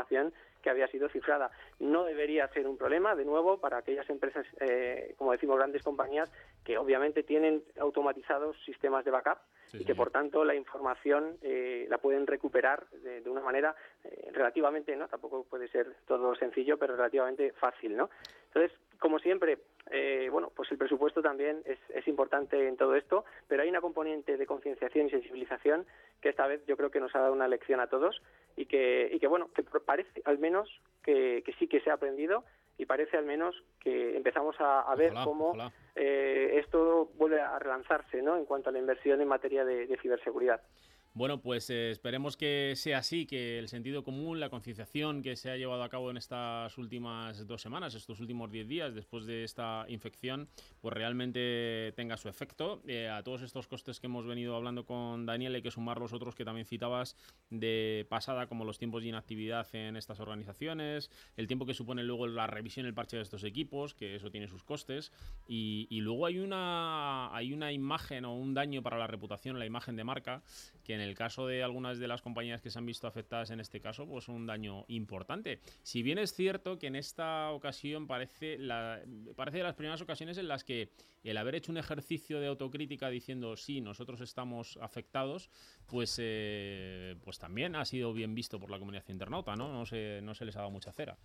[0.63, 1.51] que había sido cifrada.
[1.81, 6.31] No debería ser un problema, de nuevo, para aquellas empresas, eh, como decimos, grandes compañías,
[6.65, 9.39] que obviamente tienen automatizados sistemas de backup
[9.73, 9.97] Sí, y que señor.
[9.97, 13.75] por tanto la información eh, la pueden recuperar de, de una manera
[14.05, 15.09] eh, relativamente, ¿no?
[15.09, 18.11] Tampoco puede ser todo sencillo, pero relativamente fácil, ¿no?
[18.49, 19.59] Entonces, como siempre,
[19.91, 23.81] eh, bueno, pues el presupuesto también es, es importante en todo esto, pero hay una
[23.81, 25.87] componente de concienciación y sensibilización
[26.21, 28.21] que esta vez yo creo que nos ha dado una lección a todos
[28.57, 30.69] y que, y que bueno, que parece al menos
[31.03, 32.45] que, que sí que se ha aprendido
[32.79, 35.55] y parece al menos que empezamos a, a ver cómo
[35.95, 38.37] eh, esto vuelve a relanzarse ¿no?
[38.37, 40.61] en cuanto a la inversión en materia de, de ciberseguridad.
[41.15, 45.51] Bueno, pues eh, esperemos que sea así, que el sentido común, la concienciación que se
[45.51, 49.45] ha llevado a cabo en estas últimas dos semanas, estos últimos diez días después de
[49.45, 50.49] esta infección,
[50.81, 52.83] pues realmente tenga su efecto.
[52.87, 56.15] Eh, a todos estos costes que hemos venido hablando con Daniel hay que sumar los
[56.15, 57.15] otros que también citabas
[57.51, 62.27] de pasada, como los tiempos de inactividad en estas organizaciones, el tiempo que supone luego
[62.27, 65.13] la revisión el parche de estos equipos, que eso tiene sus costes,
[65.47, 69.67] y, y luego hay una, hay una imagen o un daño para la reputación, la
[69.67, 70.43] imagen de marca,
[70.85, 73.61] que en el caso de algunas de las compañías que se han visto afectadas en
[73.61, 75.61] este caso, pues un daño importante.
[75.83, 79.01] Si bien es cierto que en esta ocasión parece, la,
[79.37, 80.89] parece de las primeras ocasiones en las que
[81.25, 85.51] el haber hecho un ejercicio de autocrítica diciendo sí, nosotros estamos afectados,
[85.87, 89.73] pues, eh, pues también ha sido bien visto por la comunidad internauta, ¿no?
[89.73, 91.17] No se, no se les ha dado mucha cera.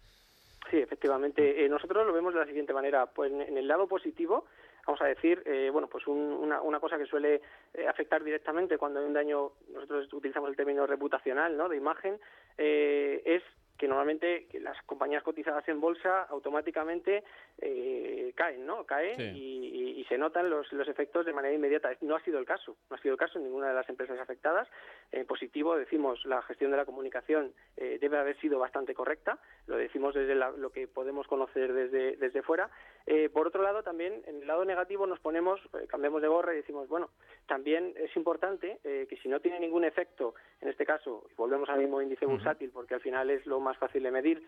[0.69, 1.63] Sí, efectivamente.
[1.63, 3.05] Eh, nosotros lo vemos de la siguiente manera.
[3.05, 4.45] Pues en, en el lado positivo,
[4.87, 7.41] vamos a decir, eh, bueno, pues un- una, una cosa que suele
[7.73, 11.69] eh, afectar directamente cuando hay un daño, nosotros utilizamos el término reputacional, ¿no?
[11.69, 12.19] De imagen,
[12.57, 13.43] eh, es
[13.77, 17.23] que normalmente las compañías cotizadas en bolsa automáticamente
[17.59, 18.85] eh, caen, ¿no?
[18.85, 19.23] Caen Sí.
[19.23, 21.89] y, y- y se notan los, los efectos de manera inmediata.
[22.01, 24.19] No ha sido el caso, no ha sido el caso en ninguna de las empresas
[24.19, 24.67] afectadas.
[25.11, 29.75] En positivo decimos la gestión de la comunicación eh, debe haber sido bastante correcta, lo
[29.77, 32.69] decimos desde la- lo que podemos conocer desde, desde fuera.
[33.05, 36.53] Eh, por otro lado, también en el lado negativo nos ponemos, eh, cambiamos de gorra
[36.53, 37.09] y decimos, bueno,
[37.47, 41.69] también es importante eh, que si no tiene ningún efecto, en este caso, y volvemos
[41.69, 44.47] al mismo índice bursátil porque al final es lo más fácil de medir,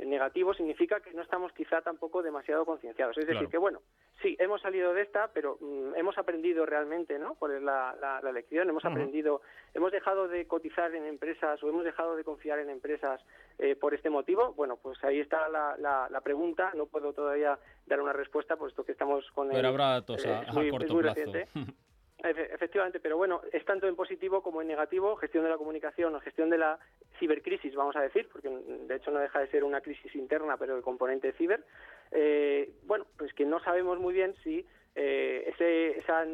[0.00, 3.16] en negativo significa que no estamos quizá tampoco demasiado concienciados.
[3.18, 3.50] Es decir, Claro.
[3.50, 3.80] que bueno,
[4.22, 7.34] sí, hemos salido de esta, pero mm, hemos aprendido realmente, ¿no?
[7.34, 9.40] Por la, la, la lección, hemos aprendido,
[9.74, 13.20] hemos dejado de cotizar en empresas o hemos dejado de confiar en empresas
[13.58, 14.52] eh, por este motivo.
[14.52, 16.70] Bueno, pues ahí está la, la, la pregunta.
[16.76, 20.28] No puedo todavía dar una respuesta, puesto que estamos con el, Pero habrá datos eh,
[20.28, 21.32] a, es a muy- es corto muy plazo.
[22.20, 26.20] Efectivamente, pero bueno, es tanto en positivo como en negativo, gestión de la comunicación o
[26.20, 26.76] gestión de la
[27.20, 30.56] cibercrisis, vamos a decir, porque mm, de hecho no deja de ser una crisis interna,
[30.56, 31.64] pero el componente ciber.
[32.10, 36.26] Eh, bueno, pues que no sabemos muy bien si eh, ese, esa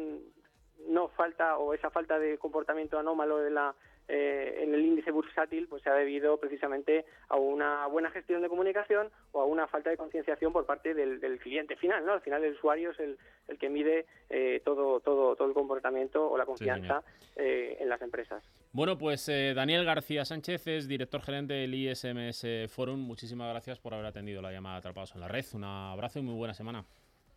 [0.87, 3.75] no falta o esa falta de comportamiento anómalo de la
[4.07, 8.49] eh, en el índice bursátil pues se ha debido precisamente a una buena gestión de
[8.49, 12.13] comunicación o a una falta de concienciación por parte del, del cliente final, ¿no?
[12.13, 16.29] Al final el usuario es el, el que mide eh, todo, todo, todo el comportamiento
[16.29, 17.03] o la confianza
[17.35, 18.43] eh, en las empresas.
[18.71, 22.99] Bueno, pues eh, Daniel García Sánchez es director gerente del ISMS Forum.
[22.99, 25.45] Muchísimas gracias por haber atendido la llamada Atrapados en la Red.
[25.53, 26.85] Un abrazo y muy buena semana.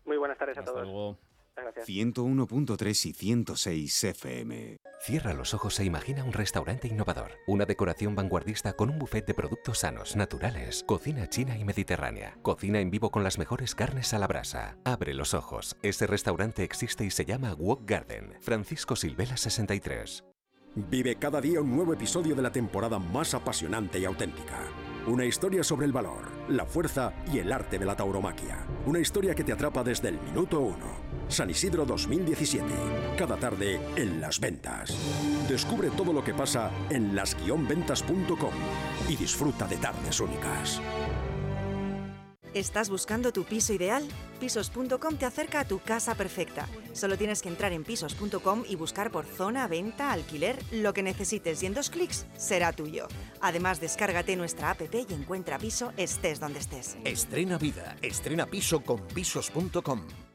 [0.04, 0.82] Muy buenas tardes a todos.
[0.82, 1.18] luego.
[1.58, 1.88] Muchas gracias.
[1.88, 4.76] 101.3 y 106 FM.
[5.00, 9.34] Cierra los ojos e imagina un restaurante innovador, una decoración vanguardista con un buffet de
[9.34, 14.18] productos sanos, naturales, cocina china y mediterránea, cocina en vivo con las mejores carnes a
[14.18, 14.76] la brasa.
[14.84, 18.34] Abre los ojos, ese restaurante existe y se llama Walk Garden.
[18.40, 20.24] Francisco Silvela 63.
[20.74, 24.58] Vive cada día un nuevo episodio de la temporada más apasionante y auténtica.
[25.08, 28.58] Una historia sobre el valor, la fuerza y el arte de la tauromaquia.
[28.84, 30.98] Una historia que te atrapa desde el minuto uno.
[31.28, 32.66] San Isidro 2017.
[33.16, 34.94] Cada tarde en las ventas.
[35.48, 38.52] Descubre todo lo que pasa en las-ventas.com
[39.08, 40.78] y disfruta de tardes únicas.
[42.54, 44.06] ¿Estás buscando tu piso ideal?
[44.40, 46.66] Pisos.com te acerca a tu casa perfecta.
[46.92, 51.62] Solo tienes que entrar en pisos.com y buscar por zona, venta, alquiler, lo que necesites
[51.62, 53.08] y en dos clics será tuyo.
[53.40, 56.96] Además, descárgate nuestra app y encuentra piso estés donde estés.
[57.04, 60.27] Estrena vida, estrena piso con pisos.com.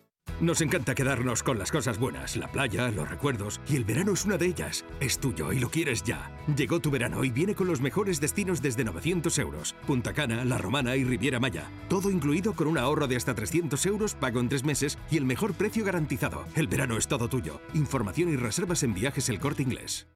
[0.44, 4.26] Nos encanta quedarnos con las cosas buenas, la playa, los recuerdos, y el verano es
[4.26, 4.84] una de ellas.
[5.00, 6.36] Es tuyo y lo quieres ya.
[6.58, 9.74] Llegó tu verano y viene con los mejores destinos desde 900 euros.
[9.88, 11.72] Punta Cana, La Romana y Riviera Maya.
[11.88, 15.24] Todo incluido con un ahorro de hasta 300 euros, pago en tres meses y el
[15.24, 16.44] mejor precio garantizado.
[16.56, 17.62] El verano es todo tuyo.
[17.74, 20.08] Información y reservas en viajes El Corte Inglés.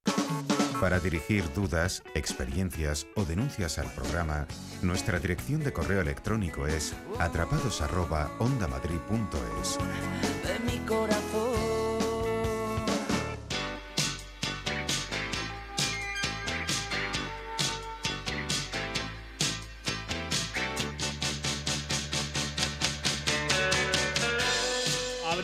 [0.79, 4.45] Para dirigir dudas, experiencias o denuncias al programa,
[4.83, 9.79] nuestra dirección de correo electrónico es atrapados@ondamadrid.es.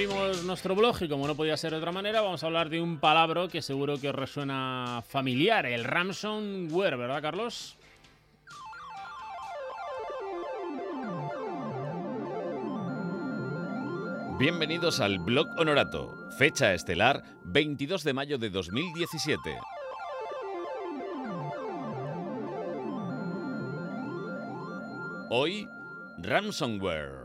[0.03, 2.81] Abrimos nuestro blog y como no podía ser de otra manera, vamos a hablar de
[2.81, 7.77] un palabra que seguro que os resuena familiar, el ransomware, ¿verdad, Carlos?
[14.37, 19.57] Bienvenidos al Blog Honorato, fecha estelar 22 de mayo de 2017.
[25.29, 25.65] Hoy,
[26.17, 27.23] ransomware.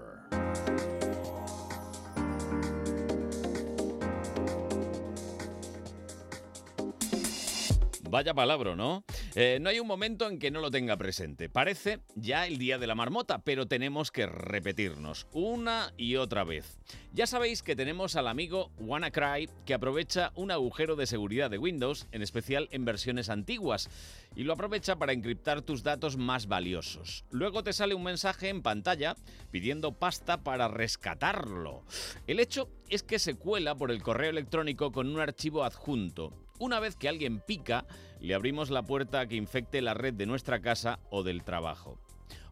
[8.18, 9.04] Vaya palabra, ¿no?
[9.36, 11.48] Eh, no hay un momento en que no lo tenga presente.
[11.48, 16.80] Parece ya el día de la marmota, pero tenemos que repetirnos una y otra vez.
[17.12, 22.08] Ya sabéis que tenemos al amigo WannaCry que aprovecha un agujero de seguridad de Windows,
[22.10, 23.88] en especial en versiones antiguas,
[24.34, 27.24] y lo aprovecha para encriptar tus datos más valiosos.
[27.30, 29.14] Luego te sale un mensaje en pantalla
[29.52, 31.84] pidiendo pasta para rescatarlo.
[32.26, 36.32] El hecho es que se cuela por el correo electrónico con un archivo adjunto.
[36.60, 37.86] Una vez que alguien pica,
[38.20, 41.98] le abrimos la puerta a que infecte la red de nuestra casa o del trabajo.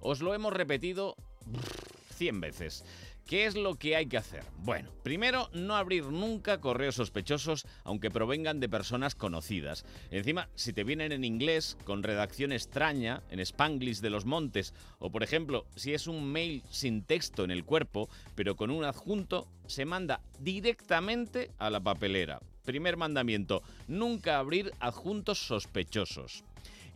[0.00, 1.16] Os lo hemos repetido
[2.14, 2.84] 100 veces.
[3.26, 4.44] ¿Qué es lo que hay que hacer?
[4.58, 9.84] Bueno, primero, no abrir nunca correos sospechosos aunque provengan de personas conocidas.
[10.12, 15.10] Encima, si te vienen en inglés, con redacción extraña, en spanglish de los montes, o
[15.10, 19.48] por ejemplo, si es un mail sin texto en el cuerpo, pero con un adjunto,
[19.66, 22.38] se manda directamente a la papelera.
[22.64, 26.44] Primer mandamiento, nunca abrir adjuntos sospechosos.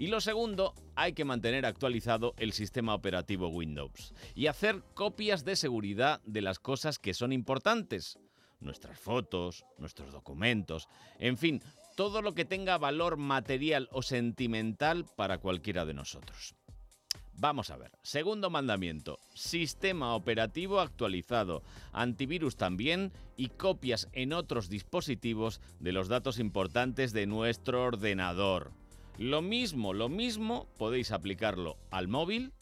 [0.00, 5.56] Y lo segundo, hay que mantener actualizado el sistema operativo Windows y hacer copias de
[5.56, 8.18] seguridad de las cosas que son importantes.
[8.60, 11.60] Nuestras fotos, nuestros documentos, en fin,
[11.96, 16.54] todo lo que tenga valor material o sentimental para cualquiera de nosotros.
[17.34, 17.92] Vamos a ver.
[18.03, 19.18] Segundo mandamiento.
[19.34, 21.62] Sistema operativo actualizado.
[21.92, 28.72] Antivirus también y copias en otros dispositivos de los datos importantes de nuestro ordenador.
[29.20, 32.54] Lo mismo, lo mismo podéis aplicarlo al móvil,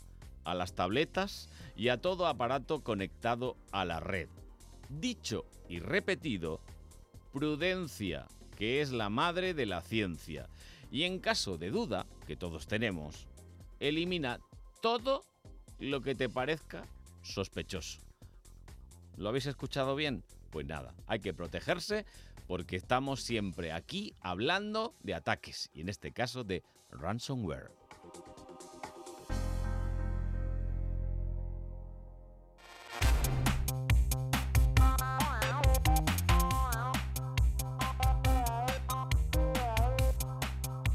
[0.43, 4.29] a las tabletas y a todo aparato conectado a la red.
[4.89, 6.61] Dicho y repetido,
[7.33, 10.49] prudencia, que es la madre de la ciencia.
[10.91, 13.29] Y en caso de duda, que todos tenemos,
[13.79, 14.41] elimina
[14.83, 15.23] todo
[15.79, 16.89] lo que te parezca
[17.23, 18.01] sospechoso.
[19.17, 20.25] ¿Lo habéis escuchado bien?
[20.51, 22.05] Pues nada, hay que protegerse
[22.49, 27.78] porque estamos siempre aquí hablando de ataques y en este caso de ransomware.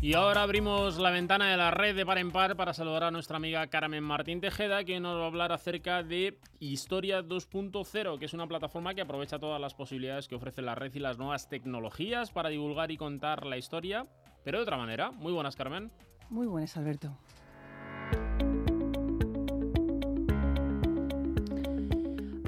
[0.04, 3.12] Y ahora abrimos la ventana de la red de par en par para saludar a
[3.12, 8.26] nuestra amiga Carmen Martín Tejeda, que nos va a hablar acerca de Historia 2.0, que
[8.26, 11.47] es una plataforma que aprovecha todas las posibilidades que ofrece la red y las nuevas
[11.47, 14.06] tecnologías para divulgar y contar la historia,
[14.43, 15.12] pero de otra manera.
[15.12, 15.89] Muy buenas, Carmen.
[16.30, 17.18] Muy buenas, Alberto.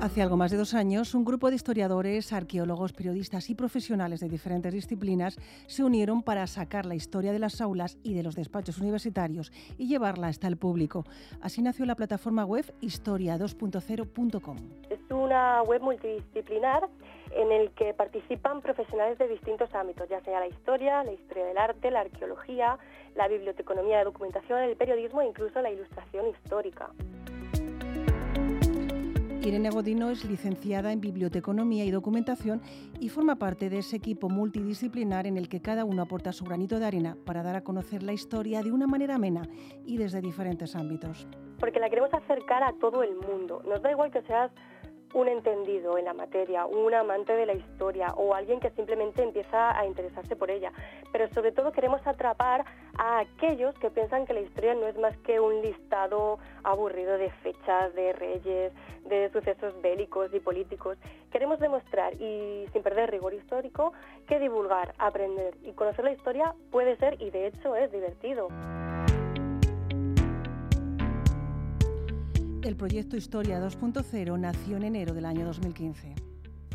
[0.06, 4.30] Hace algo más de dos años, un grupo de historiadores, arqueólogos, periodistas y profesionales de
[4.30, 5.36] diferentes disciplinas
[5.66, 9.88] se unieron para sacar la historia de las aulas y de los despachos universitarios y
[9.88, 11.06] llevarla hasta el público.
[11.41, 14.58] Así nació la plataforma web historia2.0.com.
[14.91, 16.88] Es una web multidisciplinar
[17.32, 21.58] en el que participan profesionales de distintos ámbitos, ya sea la historia, la historia del
[21.58, 22.78] arte, la arqueología,
[23.16, 26.91] la biblioteconomía de documentación, el periodismo e incluso la ilustración histórica.
[29.46, 32.64] Irene Godino es licenciada en Biblioteconomía y Documentación
[33.00, 36.80] y forma parte de ese equipo multidisciplinar en el que cada uno aporta su granito
[36.80, 39.43] de arena para dar a conocer la historia de una manera amena
[39.86, 41.28] y desde diferentes ámbitos.
[41.60, 43.62] Porque la queremos acercar a todo el mundo.
[43.68, 44.52] Nos da igual que seas
[45.16, 49.78] un entendido en la materia, un amante de la historia o alguien que simplemente empieza
[49.78, 50.74] a interesarse por ella.
[51.13, 52.66] Pero sobre todo queremos atrapar
[52.97, 57.32] a aquellos que piensan que la historia no es más que un listado aburrido de
[57.32, 58.74] fechas, de reyes,
[59.05, 60.97] de sucesos bélicos y políticos.
[61.32, 63.93] Queremos demostrar, y sin perder rigor histórico,
[64.28, 68.49] que divulgar, aprender y conocer la historia puede ser y de hecho es divertido.
[72.66, 76.16] El proyecto Historia 2.0 nació en enero del año 2015.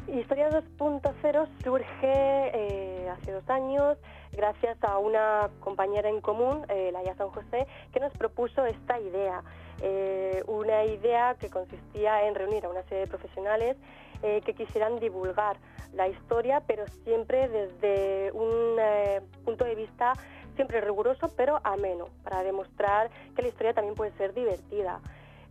[0.07, 3.99] Historia 2.0 surge eh, hace dos años
[4.31, 9.43] gracias a una compañera en común, eh, Laia San José, que nos propuso esta idea.
[9.83, 13.77] Eh, una idea que consistía en reunir a una serie de profesionales
[14.23, 15.57] eh, que quisieran divulgar
[15.93, 18.77] la historia, pero siempre desde un
[19.45, 20.13] punto de vista
[20.55, 25.01] siempre riguroso, pero ameno, para demostrar que la historia también puede ser divertida.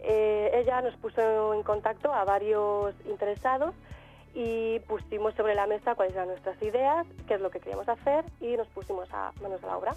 [0.01, 3.73] Eh, ella nos puso en contacto a varios interesados
[4.33, 8.23] y pusimos sobre la mesa cuáles eran nuestras ideas, qué es lo que queríamos hacer
[8.39, 9.95] y nos pusimos a manos a la obra.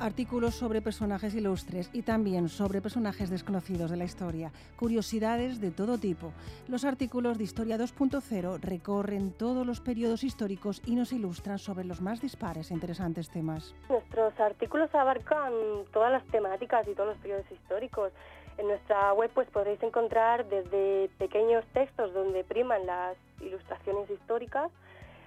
[0.00, 4.52] Artículos sobre personajes ilustres y también sobre personajes desconocidos de la historia.
[4.76, 6.32] Curiosidades de todo tipo.
[6.68, 12.00] Los artículos de Historia 2.0 recorren todos los periodos históricos y nos ilustran sobre los
[12.00, 13.74] más dispares e interesantes temas.
[13.88, 15.52] Nuestros artículos abarcan
[15.92, 18.12] todas las temáticas y todos los periodos históricos.
[18.56, 24.70] En nuestra web pues podréis encontrar desde pequeños textos donde priman las ilustraciones históricas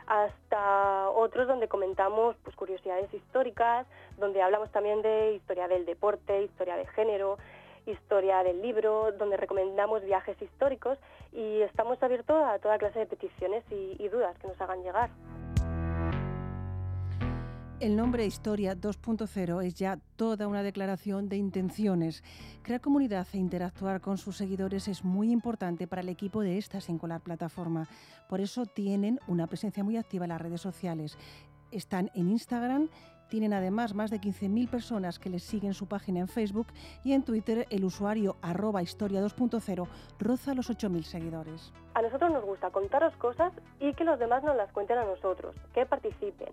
[0.08, 3.88] hasta otros donde comentamos pues, curiosidades históricas,
[4.18, 7.38] donde hablamos también de historia del deporte, historia de género,
[7.86, 10.98] historia del libro, donde recomendamos viajes históricos
[11.32, 15.10] y estamos abiertos a toda clase de peticiones y, y dudas que nos hagan llegar.
[17.82, 22.24] El nombre Historia 2.0 es ya toda una declaración de intenciones.
[22.62, 26.80] Crear comunidad e interactuar con sus seguidores es muy importante para el equipo de esta
[26.80, 27.88] singular plataforma.
[28.30, 31.18] Por eso tienen una presencia muy activa en las redes sociales.
[31.72, 32.88] Están en Instagram,
[33.32, 36.68] tienen además más de 15.000 personas que les siguen su página en Facebook
[37.04, 39.88] y en Twitter el usuario arroba historia 2.0
[40.20, 41.74] roza los 8.000 seguidores.
[41.94, 45.56] A nosotros nos gusta contaros cosas y que los demás nos las cuenten a nosotros,
[45.74, 46.50] que participen,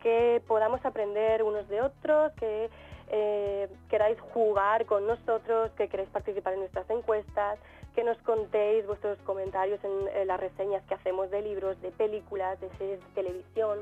[0.00, 2.70] que podamos aprender unos de otros, que
[3.08, 7.58] eh, queráis jugar con nosotros, que queráis participar en nuestras encuestas,
[7.94, 12.60] que nos contéis vuestros comentarios en, en las reseñas que hacemos de libros, de películas,
[12.60, 13.78] de series de televisión,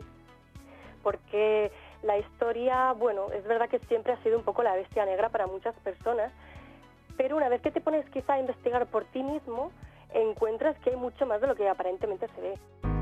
[1.03, 1.71] porque
[2.03, 5.47] la historia, bueno, es verdad que siempre ha sido un poco la bestia negra para
[5.47, 6.33] muchas personas,
[7.17, 9.73] pero una vez que te pones quizá a investigar por ti mismo,
[10.15, 12.98] encuentras que hay mucho más de lo que aparentemente se ve.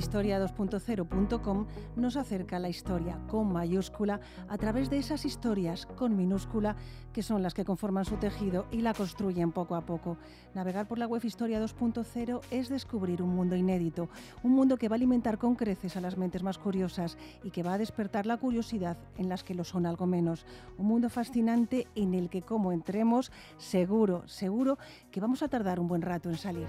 [0.00, 6.74] Historia2.0.com nos acerca a la historia con mayúscula a través de esas historias con minúscula
[7.12, 10.16] que son las que conforman su tejido y la construyen poco a poco.
[10.54, 14.08] Navegar por la web Historia 2.0 es descubrir un mundo inédito,
[14.42, 17.62] un mundo que va a alimentar con creces a las mentes más curiosas y que
[17.62, 20.46] va a despertar la curiosidad en las que lo son algo menos.
[20.78, 24.78] Un mundo fascinante en el que como entremos, seguro, seguro
[25.10, 26.68] que vamos a tardar un buen rato en salir.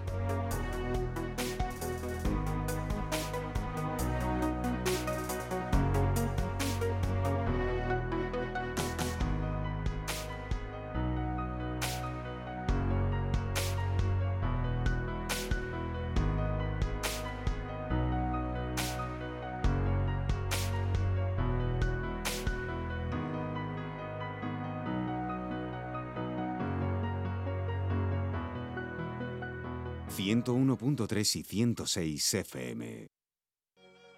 [30.43, 33.07] 101.3 y 106 FM.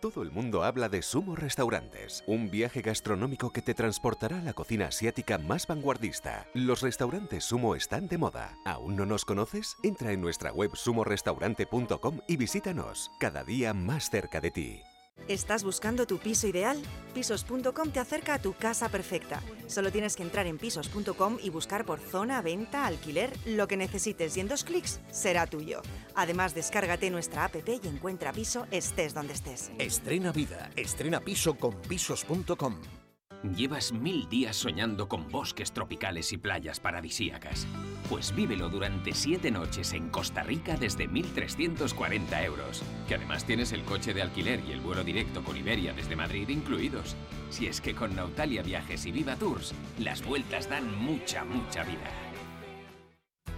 [0.01, 4.51] Todo el mundo habla de Sumo Restaurantes, un viaje gastronómico que te transportará a la
[4.51, 6.45] cocina asiática más vanguardista.
[6.53, 8.57] Los restaurantes Sumo están de moda.
[8.65, 9.78] ¿Aún no nos conoces?
[9.82, 14.82] Entra en nuestra web sumorestaurante.com y visítanos, cada día más cerca de ti.
[15.28, 16.82] ¿Estás buscando tu piso ideal?
[17.14, 19.41] Pisos.com te acerca a tu casa perfecta.
[19.68, 24.36] Solo tienes que entrar en pisos.com y buscar por zona, venta, alquiler, lo que necesites
[24.36, 25.82] y en dos clics será tuyo.
[26.16, 29.72] Además, descárgate nuestra app y encuentra piso estés donde estés.
[29.80, 32.76] Estrena vida, estrena piso con pisos.com.
[33.43, 37.67] Llevas mil días soñando con bosques tropicales y playas paradisíacas.
[38.09, 42.81] Pues vívelo durante siete noches en Costa Rica desde 1.340 euros.
[43.05, 46.47] Que además tienes el coche de alquiler y el vuelo directo con Iberia desde Madrid
[46.47, 47.17] incluidos.
[47.49, 52.22] Si es que con Nautalia Viajes y Viva Tours, las vueltas dan mucha, mucha vida.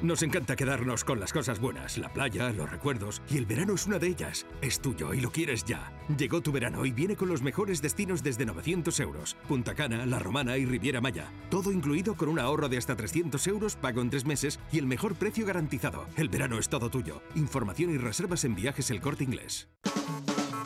[0.02, 3.88] Nos encanta quedarnos con las cosas buenas, la playa, los recuerdos, y el verano es
[3.88, 4.46] una de ellas.
[4.62, 5.92] Es tuyo y lo quieres ya.
[6.18, 9.38] Llegó tu verano y viene con los mejores destinos desde 900 euros.
[9.48, 11.32] Punta Cana, La Romana y Riviera Maya.
[11.50, 14.86] Todo incluido con un ahorro de hasta 300 euros, pago en tres meses y el
[14.86, 16.06] mejor precio garantizado.
[16.18, 17.22] El verano es todo tuyo.
[17.36, 19.70] Información y reservas en viajes El Corte Inglés.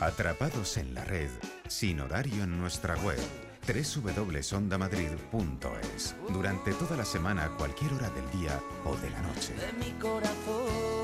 [0.00, 1.30] Atrapados en la red,
[1.68, 6.16] sin horario en nuestra web www.ondamadrid.es.
[6.32, 9.54] Durante toda la semana, a cualquier hora del día o de la noche.
[9.54, 10.99] de mi corazón.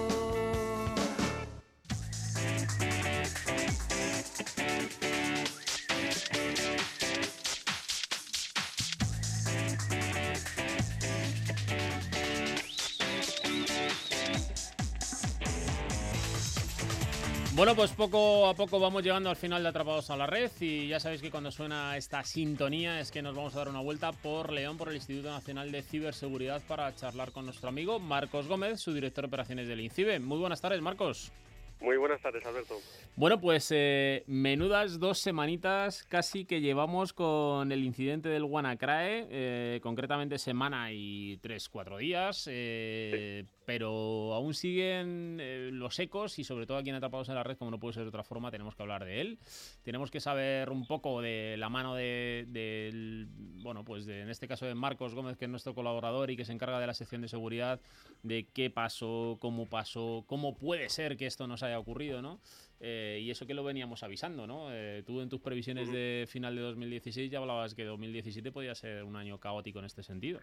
[17.66, 20.86] Bueno, pues poco a poco vamos llegando al final de Atrapados a la Red y
[20.86, 24.12] ya sabéis que cuando suena esta sintonía es que nos vamos a dar una vuelta
[24.12, 28.78] por León, por el Instituto Nacional de Ciberseguridad para charlar con nuestro amigo Marcos Gómez,
[28.78, 30.20] su director de operaciones del INCIBE.
[30.20, 31.32] Muy buenas tardes, Marcos.
[31.80, 32.76] Muy buenas tardes, Alberto.
[33.16, 39.80] Bueno, pues eh, menudas dos semanitas casi que llevamos con el incidente del WannaCrae, eh,
[39.82, 46.66] concretamente semana y tres, cuatro días, eh, pero aún siguen eh, los ecos y sobre
[46.66, 48.76] todo aquí en Atrapados en la Red, como no puede ser de otra forma, tenemos
[48.76, 49.38] que hablar de él.
[49.82, 53.26] Tenemos que saber un poco de la mano de, del,
[53.62, 56.44] bueno, pues de, en este caso de Marcos Gómez, que es nuestro colaborador y que
[56.44, 57.80] se encarga de la sección de seguridad,
[58.22, 62.38] de qué pasó, cómo pasó, cómo puede ser que esto nos haya ocurrido, ¿no?
[62.78, 64.68] Eh, y eso que lo veníamos avisando, ¿no?
[64.70, 69.02] Eh, tú en tus previsiones de final de 2016 ya hablabas que 2017 podía ser
[69.02, 70.38] un año caótico en este sentido.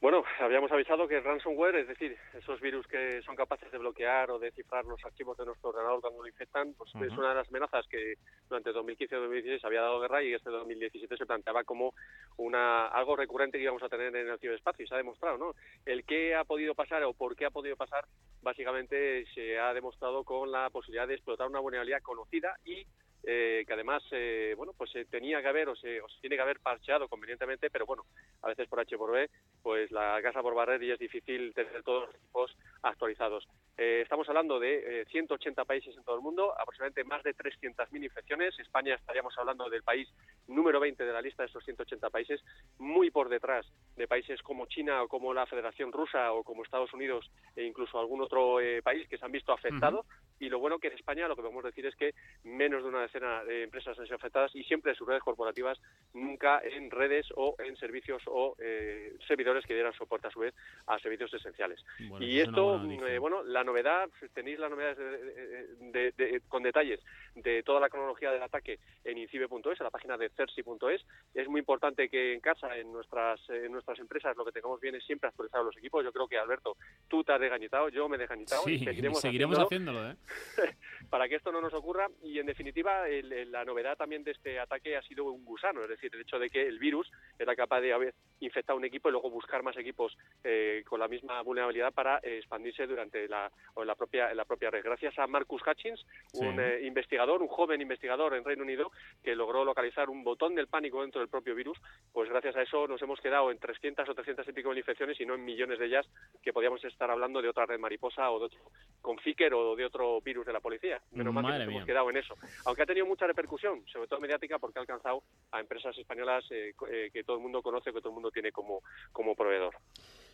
[0.00, 4.38] Bueno, habíamos avisado que ransomware, es decir, esos virus que son capaces de bloquear o
[4.38, 7.48] de cifrar los archivos de nuestro ordenador cuando lo infectan, pues es una de las
[7.48, 8.14] amenazas que
[8.48, 11.94] durante 2015 y 2016 había dado guerra y este 2017 se planteaba como
[12.36, 15.54] una algo recurrente que íbamos a tener en el ciberespacio y se ha demostrado, ¿no?
[15.84, 18.04] El qué ha podido pasar o por qué ha podido pasar,
[18.40, 22.86] básicamente se ha demostrado con la posibilidad de explotar una vulnerabilidad conocida y
[23.24, 26.36] eh, que además, eh, bueno, pues se tenía que haber o se, o se tiene
[26.36, 28.04] que haber parcheado convenientemente, pero bueno,
[28.42, 29.28] a veces por H por B,
[29.62, 33.46] pues la casa por barrer y es difícil tener todos los equipos actualizados.
[33.76, 38.04] Eh, estamos hablando de eh, 180 países en todo el mundo, aproximadamente más de 300.000
[38.04, 38.58] infecciones.
[38.58, 40.08] España estaríamos hablando del país
[40.48, 42.42] número 20 de la lista de estos 180 países,
[42.78, 43.66] muy por detrás
[43.96, 47.98] de países como China o como la Federación Rusa o como Estados Unidos e incluso
[47.98, 50.06] algún otro eh, país que se han visto afectados.
[50.40, 52.14] Y lo bueno que en España lo que podemos decir es que
[52.44, 55.80] menos de una decena de empresas han sido afectadas y siempre en sus redes corporativas,
[56.14, 60.54] nunca en redes o en servicios o eh, servidores que dieran soporte a su vez
[60.86, 61.84] a servicios esenciales.
[62.08, 62.67] Bueno, y esto,
[63.06, 67.00] eh, bueno, la novedad, tenéis las novedades de- de- de- con detalles
[67.34, 71.04] de toda la cronología del ataque en incibe.es, en la página de cersi.es.
[71.34, 74.94] Es muy importante que en casa, en nuestras, en nuestras empresas, lo que tengamos bien
[74.96, 76.04] es siempre actualizar los equipos.
[76.04, 76.76] Yo creo que, Alberto,
[77.08, 80.16] tú te has desgañitado, yo me he desgañitado Sí, y seguiremos, seguiremos haciéndolo haciéndolo, ¿eh?
[81.10, 84.32] para que esto no nos ocurra y en definitiva el- el- la novedad también de
[84.32, 87.54] este ataque ha sido un gusano, es decir, el hecho de que el virus era
[87.56, 91.40] capaz de haber infectado un equipo y luego buscar más equipos eh, con la misma
[91.42, 94.82] vulnerabilidad para eh, expandirse durante la, o en la propia en la propia red.
[94.82, 96.44] Gracias a Marcus Hutchins, Sí.
[96.44, 98.90] un eh, investigador, un joven investigador en Reino Unido
[99.22, 101.78] que logró localizar un botón del pánico dentro del propio virus,
[102.12, 105.20] pues gracias a eso nos hemos quedado en 300 o 300 y pico mil infecciones
[105.20, 106.06] y no en millones de ellas
[106.42, 108.58] que podíamos estar hablando de otra red mariposa o de otro
[109.00, 111.00] confíquer o de otro virus de la policía.
[111.12, 112.34] Menos mal que nos hemos quedado en eso.
[112.66, 116.74] Aunque ha tenido mucha repercusión, sobre todo mediática, porque ha alcanzado a empresas españolas eh,
[116.90, 118.82] eh, que todo el mundo conoce, que todo el mundo tiene como,
[119.12, 119.74] como proveedor.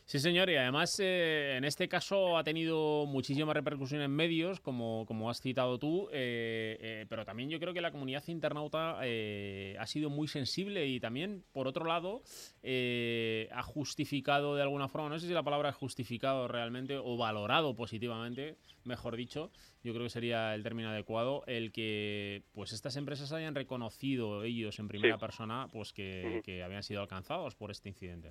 [0.07, 5.07] Sí, señor, y además eh, en este caso ha tenido muchísima repercusión en medios, como,
[5.07, 9.77] como has citado tú, eh, eh, pero también yo creo que la comunidad internauta eh,
[9.79, 12.23] ha sido muy sensible y también, por otro lado,
[12.63, 17.75] ha justificado de alguna forma, no sé si la palabra es justificado realmente o valorado
[17.75, 19.51] positivamente, mejor dicho,
[19.83, 24.79] yo creo que sería el término adecuado, el que pues estas empresas hayan reconocido ellos
[24.79, 25.21] en primera Sí.
[25.21, 28.29] persona pues que, habían sido alcanzados por este incidente.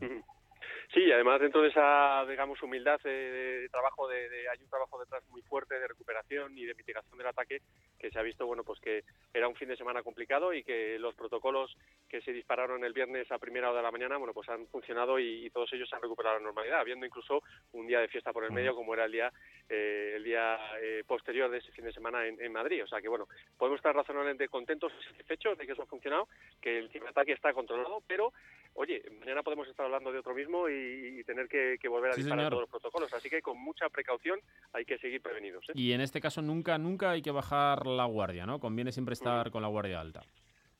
[0.93, 4.69] Sí, y además dentro de esa, digamos, humildad eh, de trabajo, de, de- hay un
[4.69, 7.61] trabajo detrás muy fuerte de recuperación y de mitigación del ataque
[7.97, 9.03] que se ha visto, bueno, pues que
[9.33, 11.75] era un fin de semana complicado y que los protocolos
[12.09, 15.17] que se dispararon el viernes a primera hora de la mañana, bueno, pues han funcionado
[15.19, 17.41] y, y todos ellos se han recuperado a la normalidad, habiendo incluso
[17.71, 19.31] un día de fiesta por el medio, como era el día,
[19.69, 22.83] eh, el día eh, posterior de ese fin de semana en, en Madrid.
[22.83, 26.27] O sea que, bueno, podemos estar razonablemente contentos y satisfechos de que eso ha funcionado,
[26.61, 28.31] que el ciberataque está controlado, pero
[28.75, 32.13] oye, mañana podemos estar hablando de otro mismo y, y tener que, que volver a
[32.13, 32.51] Sí, disparar señor.
[32.51, 33.13] todos los protocolos.
[33.13, 34.39] Así que con mucha precaución
[34.73, 35.65] hay que seguir prevenidos.
[35.69, 35.73] ¿eh?
[35.75, 38.59] Y en este caso nunca, nunca hay que bajar la guardia, ¿no?
[38.59, 40.21] Conviene siempre estar con la guardia alta.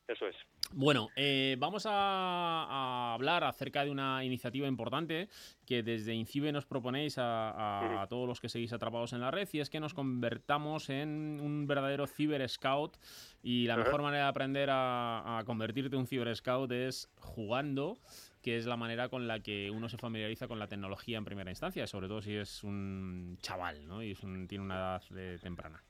[0.06, 0.36] Eso es.
[0.74, 5.30] Bueno, eh, vamos a, a hablar acerca de una iniciativa importante
[5.66, 9.32] que desde Incibe nos proponéis a, a- a todos los que seguís atrapados en la
[9.32, 12.98] red y es que nos convertamos en un verdadero ciber scout
[13.44, 17.98] y la mejor manera de aprender a, a convertirte en un ciber scout es jugando
[18.44, 21.50] que es la manera con la que uno se familiariza con la tecnología en primera
[21.50, 24.04] instancia, sobre todo si es un chaval, ¿no?
[24.04, 25.82] Y tiene una edad eh, temprana.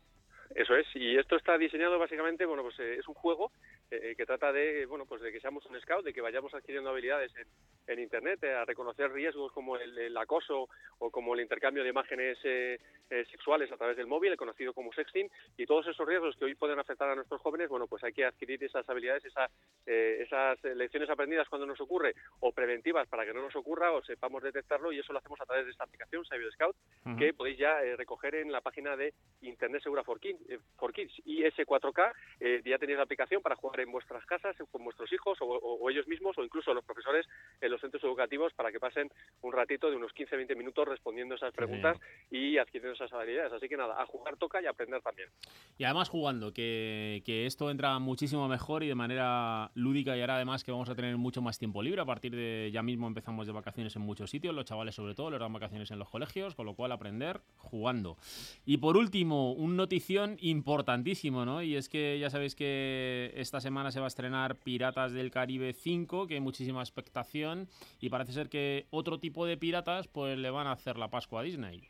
[0.56, 3.52] Eso es, y esto está diseñado básicamente, bueno, pues eh, es un juego
[3.90, 6.90] eh, que trata de, bueno, pues de que seamos un scout, de que vayamos adquiriendo
[6.92, 7.48] habilidades en,
[7.88, 11.90] en Internet, eh, a reconocer riesgos como el, el acoso o como el intercambio de
[11.90, 12.80] imágenes eh,
[13.10, 16.46] eh, sexuales a través del móvil, el conocido como sexting, y todos esos riesgos que
[16.46, 19.50] hoy pueden afectar a nuestros jóvenes, bueno, pues hay que adquirir esas habilidades, esa,
[19.86, 24.04] eh, esas lecciones aprendidas cuando nos ocurre o preventivas para que no nos ocurra o
[24.04, 26.76] sepamos detectarlo y eso lo hacemos a través de esta aplicación Cyber Scout
[27.18, 30.43] que podéis ya recoger en la página de Internet Segura for Kids, eh,
[30.78, 32.12] for Kids IS4K.
[32.40, 35.46] eh, ya tenéis la aplicación para jugar en vuestras casas, eh, con vuestros hijos o,
[35.46, 37.26] o- o ellos mismos o incluso los profesores
[37.62, 39.10] en los centros educativos para que pasen
[39.42, 41.98] un ratito de unos 15-20 minutos respondiendo esas preguntas
[42.32, 43.54] y adquiriendo esas habilidades.
[43.54, 45.30] Así que nada, a jugar toca y a aprender también.
[45.78, 50.36] Y además jugando, que, que esto entra muchísimo mejor y de manera lúdica y ahora
[50.36, 52.02] además que vamos a tener mucho más tiempo libre.
[52.02, 55.32] A partir de ya mismo empezamos de vacaciones en muchos sitios, los chavales sobre todo
[55.32, 58.18] les dan vacaciones en los colegios, con lo cual aprender jugando.
[58.66, 61.62] Y por último, un notición importantísimo, ¿no?
[61.62, 65.74] Y es que ya sabéis que esta semana se va a estrenar Piratas del Caribe
[65.74, 67.68] 5, que hay muchísima expectación
[68.00, 71.42] y parece ser que otro tipo de piratas pues le van a hacer la Pascua
[71.42, 71.82] a Disney.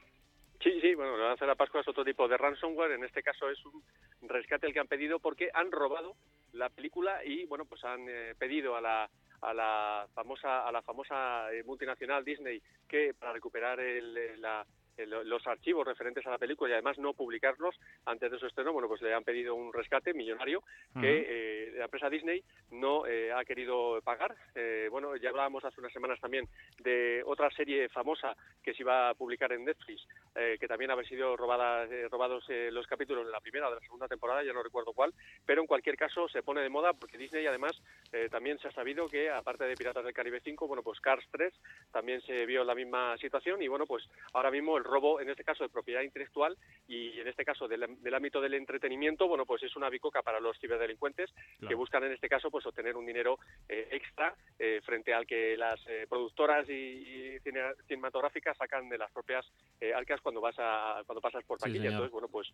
[0.62, 2.92] Sí, sí, bueno, le van a hacer a Pascua es otro tipo de ransomware.
[2.94, 3.84] En este caso es un
[4.30, 6.16] rescate el que han pedido porque han robado
[6.54, 9.10] la película y, bueno, pues han eh, pedido a la
[9.42, 14.66] a la famosa a la famosa eh, multinacional Disney que para recuperar el, eh, la-
[14.98, 17.76] los archivos referentes a la película y además no publicarlos
[18.06, 20.64] antes de su estreno, bueno, pues le han pedido un rescate millonario
[21.00, 24.36] que eh, la empresa Disney no eh, ha querido pagar.
[24.56, 26.48] Eh, bueno, ya hablábamos hace unas semanas también
[26.80, 31.08] de otra serie famosa que se iba a publicar en Netflix, eh, que también habían
[31.08, 34.44] sido robadas, eh, robados eh, los capítulos de la primera o de la segunda temporada,
[34.44, 35.14] ya no recuerdo cuál,
[35.46, 37.82] pero en cualquier caso se pone de moda porque Disney además
[38.12, 41.26] eh, también se ha sabido que aparte de Piratas del Caribe 5, bueno, pues Cars
[41.32, 41.54] 3
[41.92, 45.44] también se vio la misma situación y bueno, pues ahora mismo el robo, en este
[45.44, 46.58] caso de propiedad intelectual
[46.88, 50.40] y en este caso del, del ámbito del entretenimiento, bueno, pues es una bicoca para
[50.40, 51.34] los ciberdelincuentes
[51.68, 55.56] que buscan en este caso pues obtener un dinero eh, extra eh, frente al que
[55.58, 59.46] las eh, productoras y, y cine- cinematográficas sacan de las propias
[59.80, 61.90] eh, arcas cuando vas a cuando pasas por taquilla.
[61.92, 62.48] Entonces, bueno, pues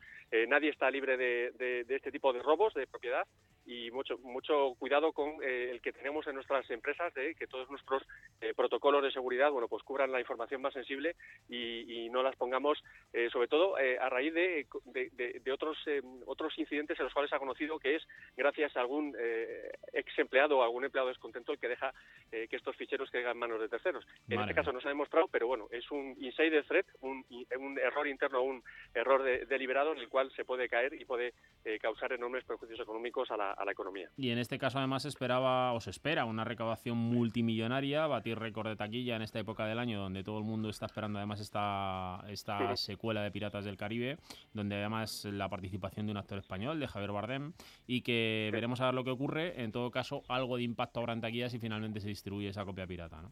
[0.47, 3.25] nadie está libre de, de- de este tipo de robos de propiedad
[3.65, 7.69] y mucho mucho cuidado con eh, el que tenemos en nuestras empresas de que todos
[7.69, 8.03] nuestros
[8.41, 11.15] eh, protocolos de seguridad, bueno, pues cubran la información más sensible
[11.47, 15.39] y, y no no las pongamos, eh, sobre todo eh, a raíz de, de- de-
[15.43, 19.15] de otros eh, otros incidentes en los cuales ha conocido que es gracias a algún
[19.19, 21.93] eh, ex empleado o algún empleado descontento el que deja
[22.31, 24.05] eh, que estos ficheros caigan en manos de terceros.
[24.27, 27.25] En este caso no se ha demostrado, pero bueno, es un insider threat, un,
[27.59, 28.63] un error interno, un
[28.93, 31.33] error de- deliberado en el cual se puede caer y puede
[31.65, 34.09] eh, causar enormes perjuicios económicos a la, a la economía.
[34.17, 38.75] Y en este caso además esperaba o se espera una recaudación multimillonaria, batir récord de
[38.75, 42.75] taquilla en esta época del año donde todo el mundo está esperando además esta, esta
[42.75, 44.17] secuela de Piratas del Caribe,
[44.53, 47.53] donde además la participación de un actor español, de Javier Bardem,
[47.87, 49.61] y que veremos a ver lo que ocurre.
[49.63, 52.87] En todo caso, algo de impacto habrá en taquilla si finalmente se distribuye esa copia
[52.87, 53.31] pirata, ¿no?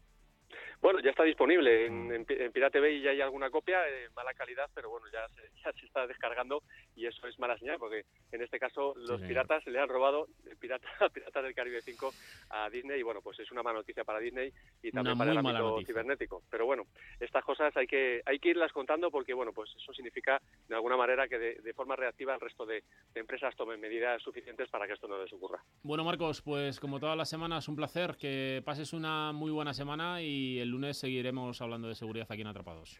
[0.80, 4.32] Bueno, ya está disponible en, en, en Pirate Bay ya hay alguna copia de mala
[4.34, 6.62] calidad, pero bueno, ya se, ya se está descargando
[6.94, 9.28] y eso es mala señal porque en este caso los señor.
[9.28, 12.12] piratas le han robado el pirata, Piratas del Caribe 5
[12.50, 14.52] a Disney y bueno, pues es una mala noticia para Disney
[14.82, 16.42] y también Una para el ámbito cibernético.
[16.50, 16.84] Pero bueno,
[17.18, 20.96] estas cosas hay que hay que irlas contando porque bueno, pues eso significa de alguna
[20.96, 24.86] manera que de, de forma reactiva el resto de, de empresas tomen medidas suficientes para
[24.86, 25.60] que esto no les ocurra.
[25.82, 30.22] Bueno, Marcos, pues como todas las semanas, un placer que pases una muy buena semana
[30.22, 32.98] y el lunes seguiremos hablando de seguridad aquí en Atrapados.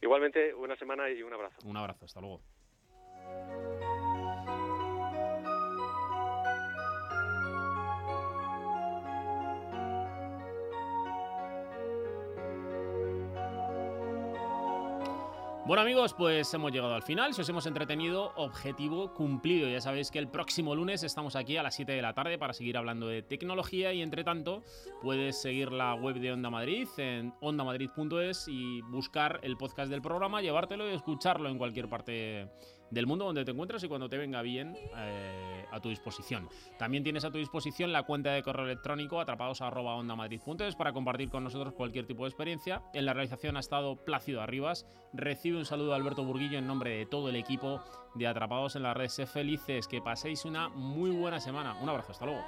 [0.00, 1.56] Igualmente, buena semana y un abrazo.
[1.66, 2.40] Un abrazo, hasta luego.
[15.66, 17.32] Bueno amigos, pues hemos llegado al final.
[17.32, 19.66] Si os hemos entretenido, objetivo cumplido.
[19.66, 22.52] Ya sabéis que el próximo lunes estamos aquí a las 7 de la tarde para
[22.52, 24.62] seguir hablando de tecnología y entre tanto
[25.00, 30.42] puedes seguir la web de Onda Madrid en ondamadrid.es y buscar el podcast del programa,
[30.42, 32.50] llevártelo y escucharlo en cualquier parte
[32.90, 36.48] del mundo donde te encuentres y cuando te venga bien eh, a tu disposición.
[36.78, 41.74] También tienes a tu disposición la cuenta de correo electrónico atrapados@ondamadrid.es para compartir con nosotros
[41.74, 42.82] cualquier tipo de experiencia.
[42.92, 44.86] En la realización ha estado Plácido Arribas.
[45.12, 47.82] Recibe un saludo de Alberto Burguillo en nombre de todo el equipo
[48.14, 49.08] de Atrapados en la red.
[49.08, 51.76] Sé felices, que paséis una muy buena semana.
[51.80, 52.42] Un abrazo, hasta luego.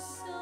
[0.00, 0.39] so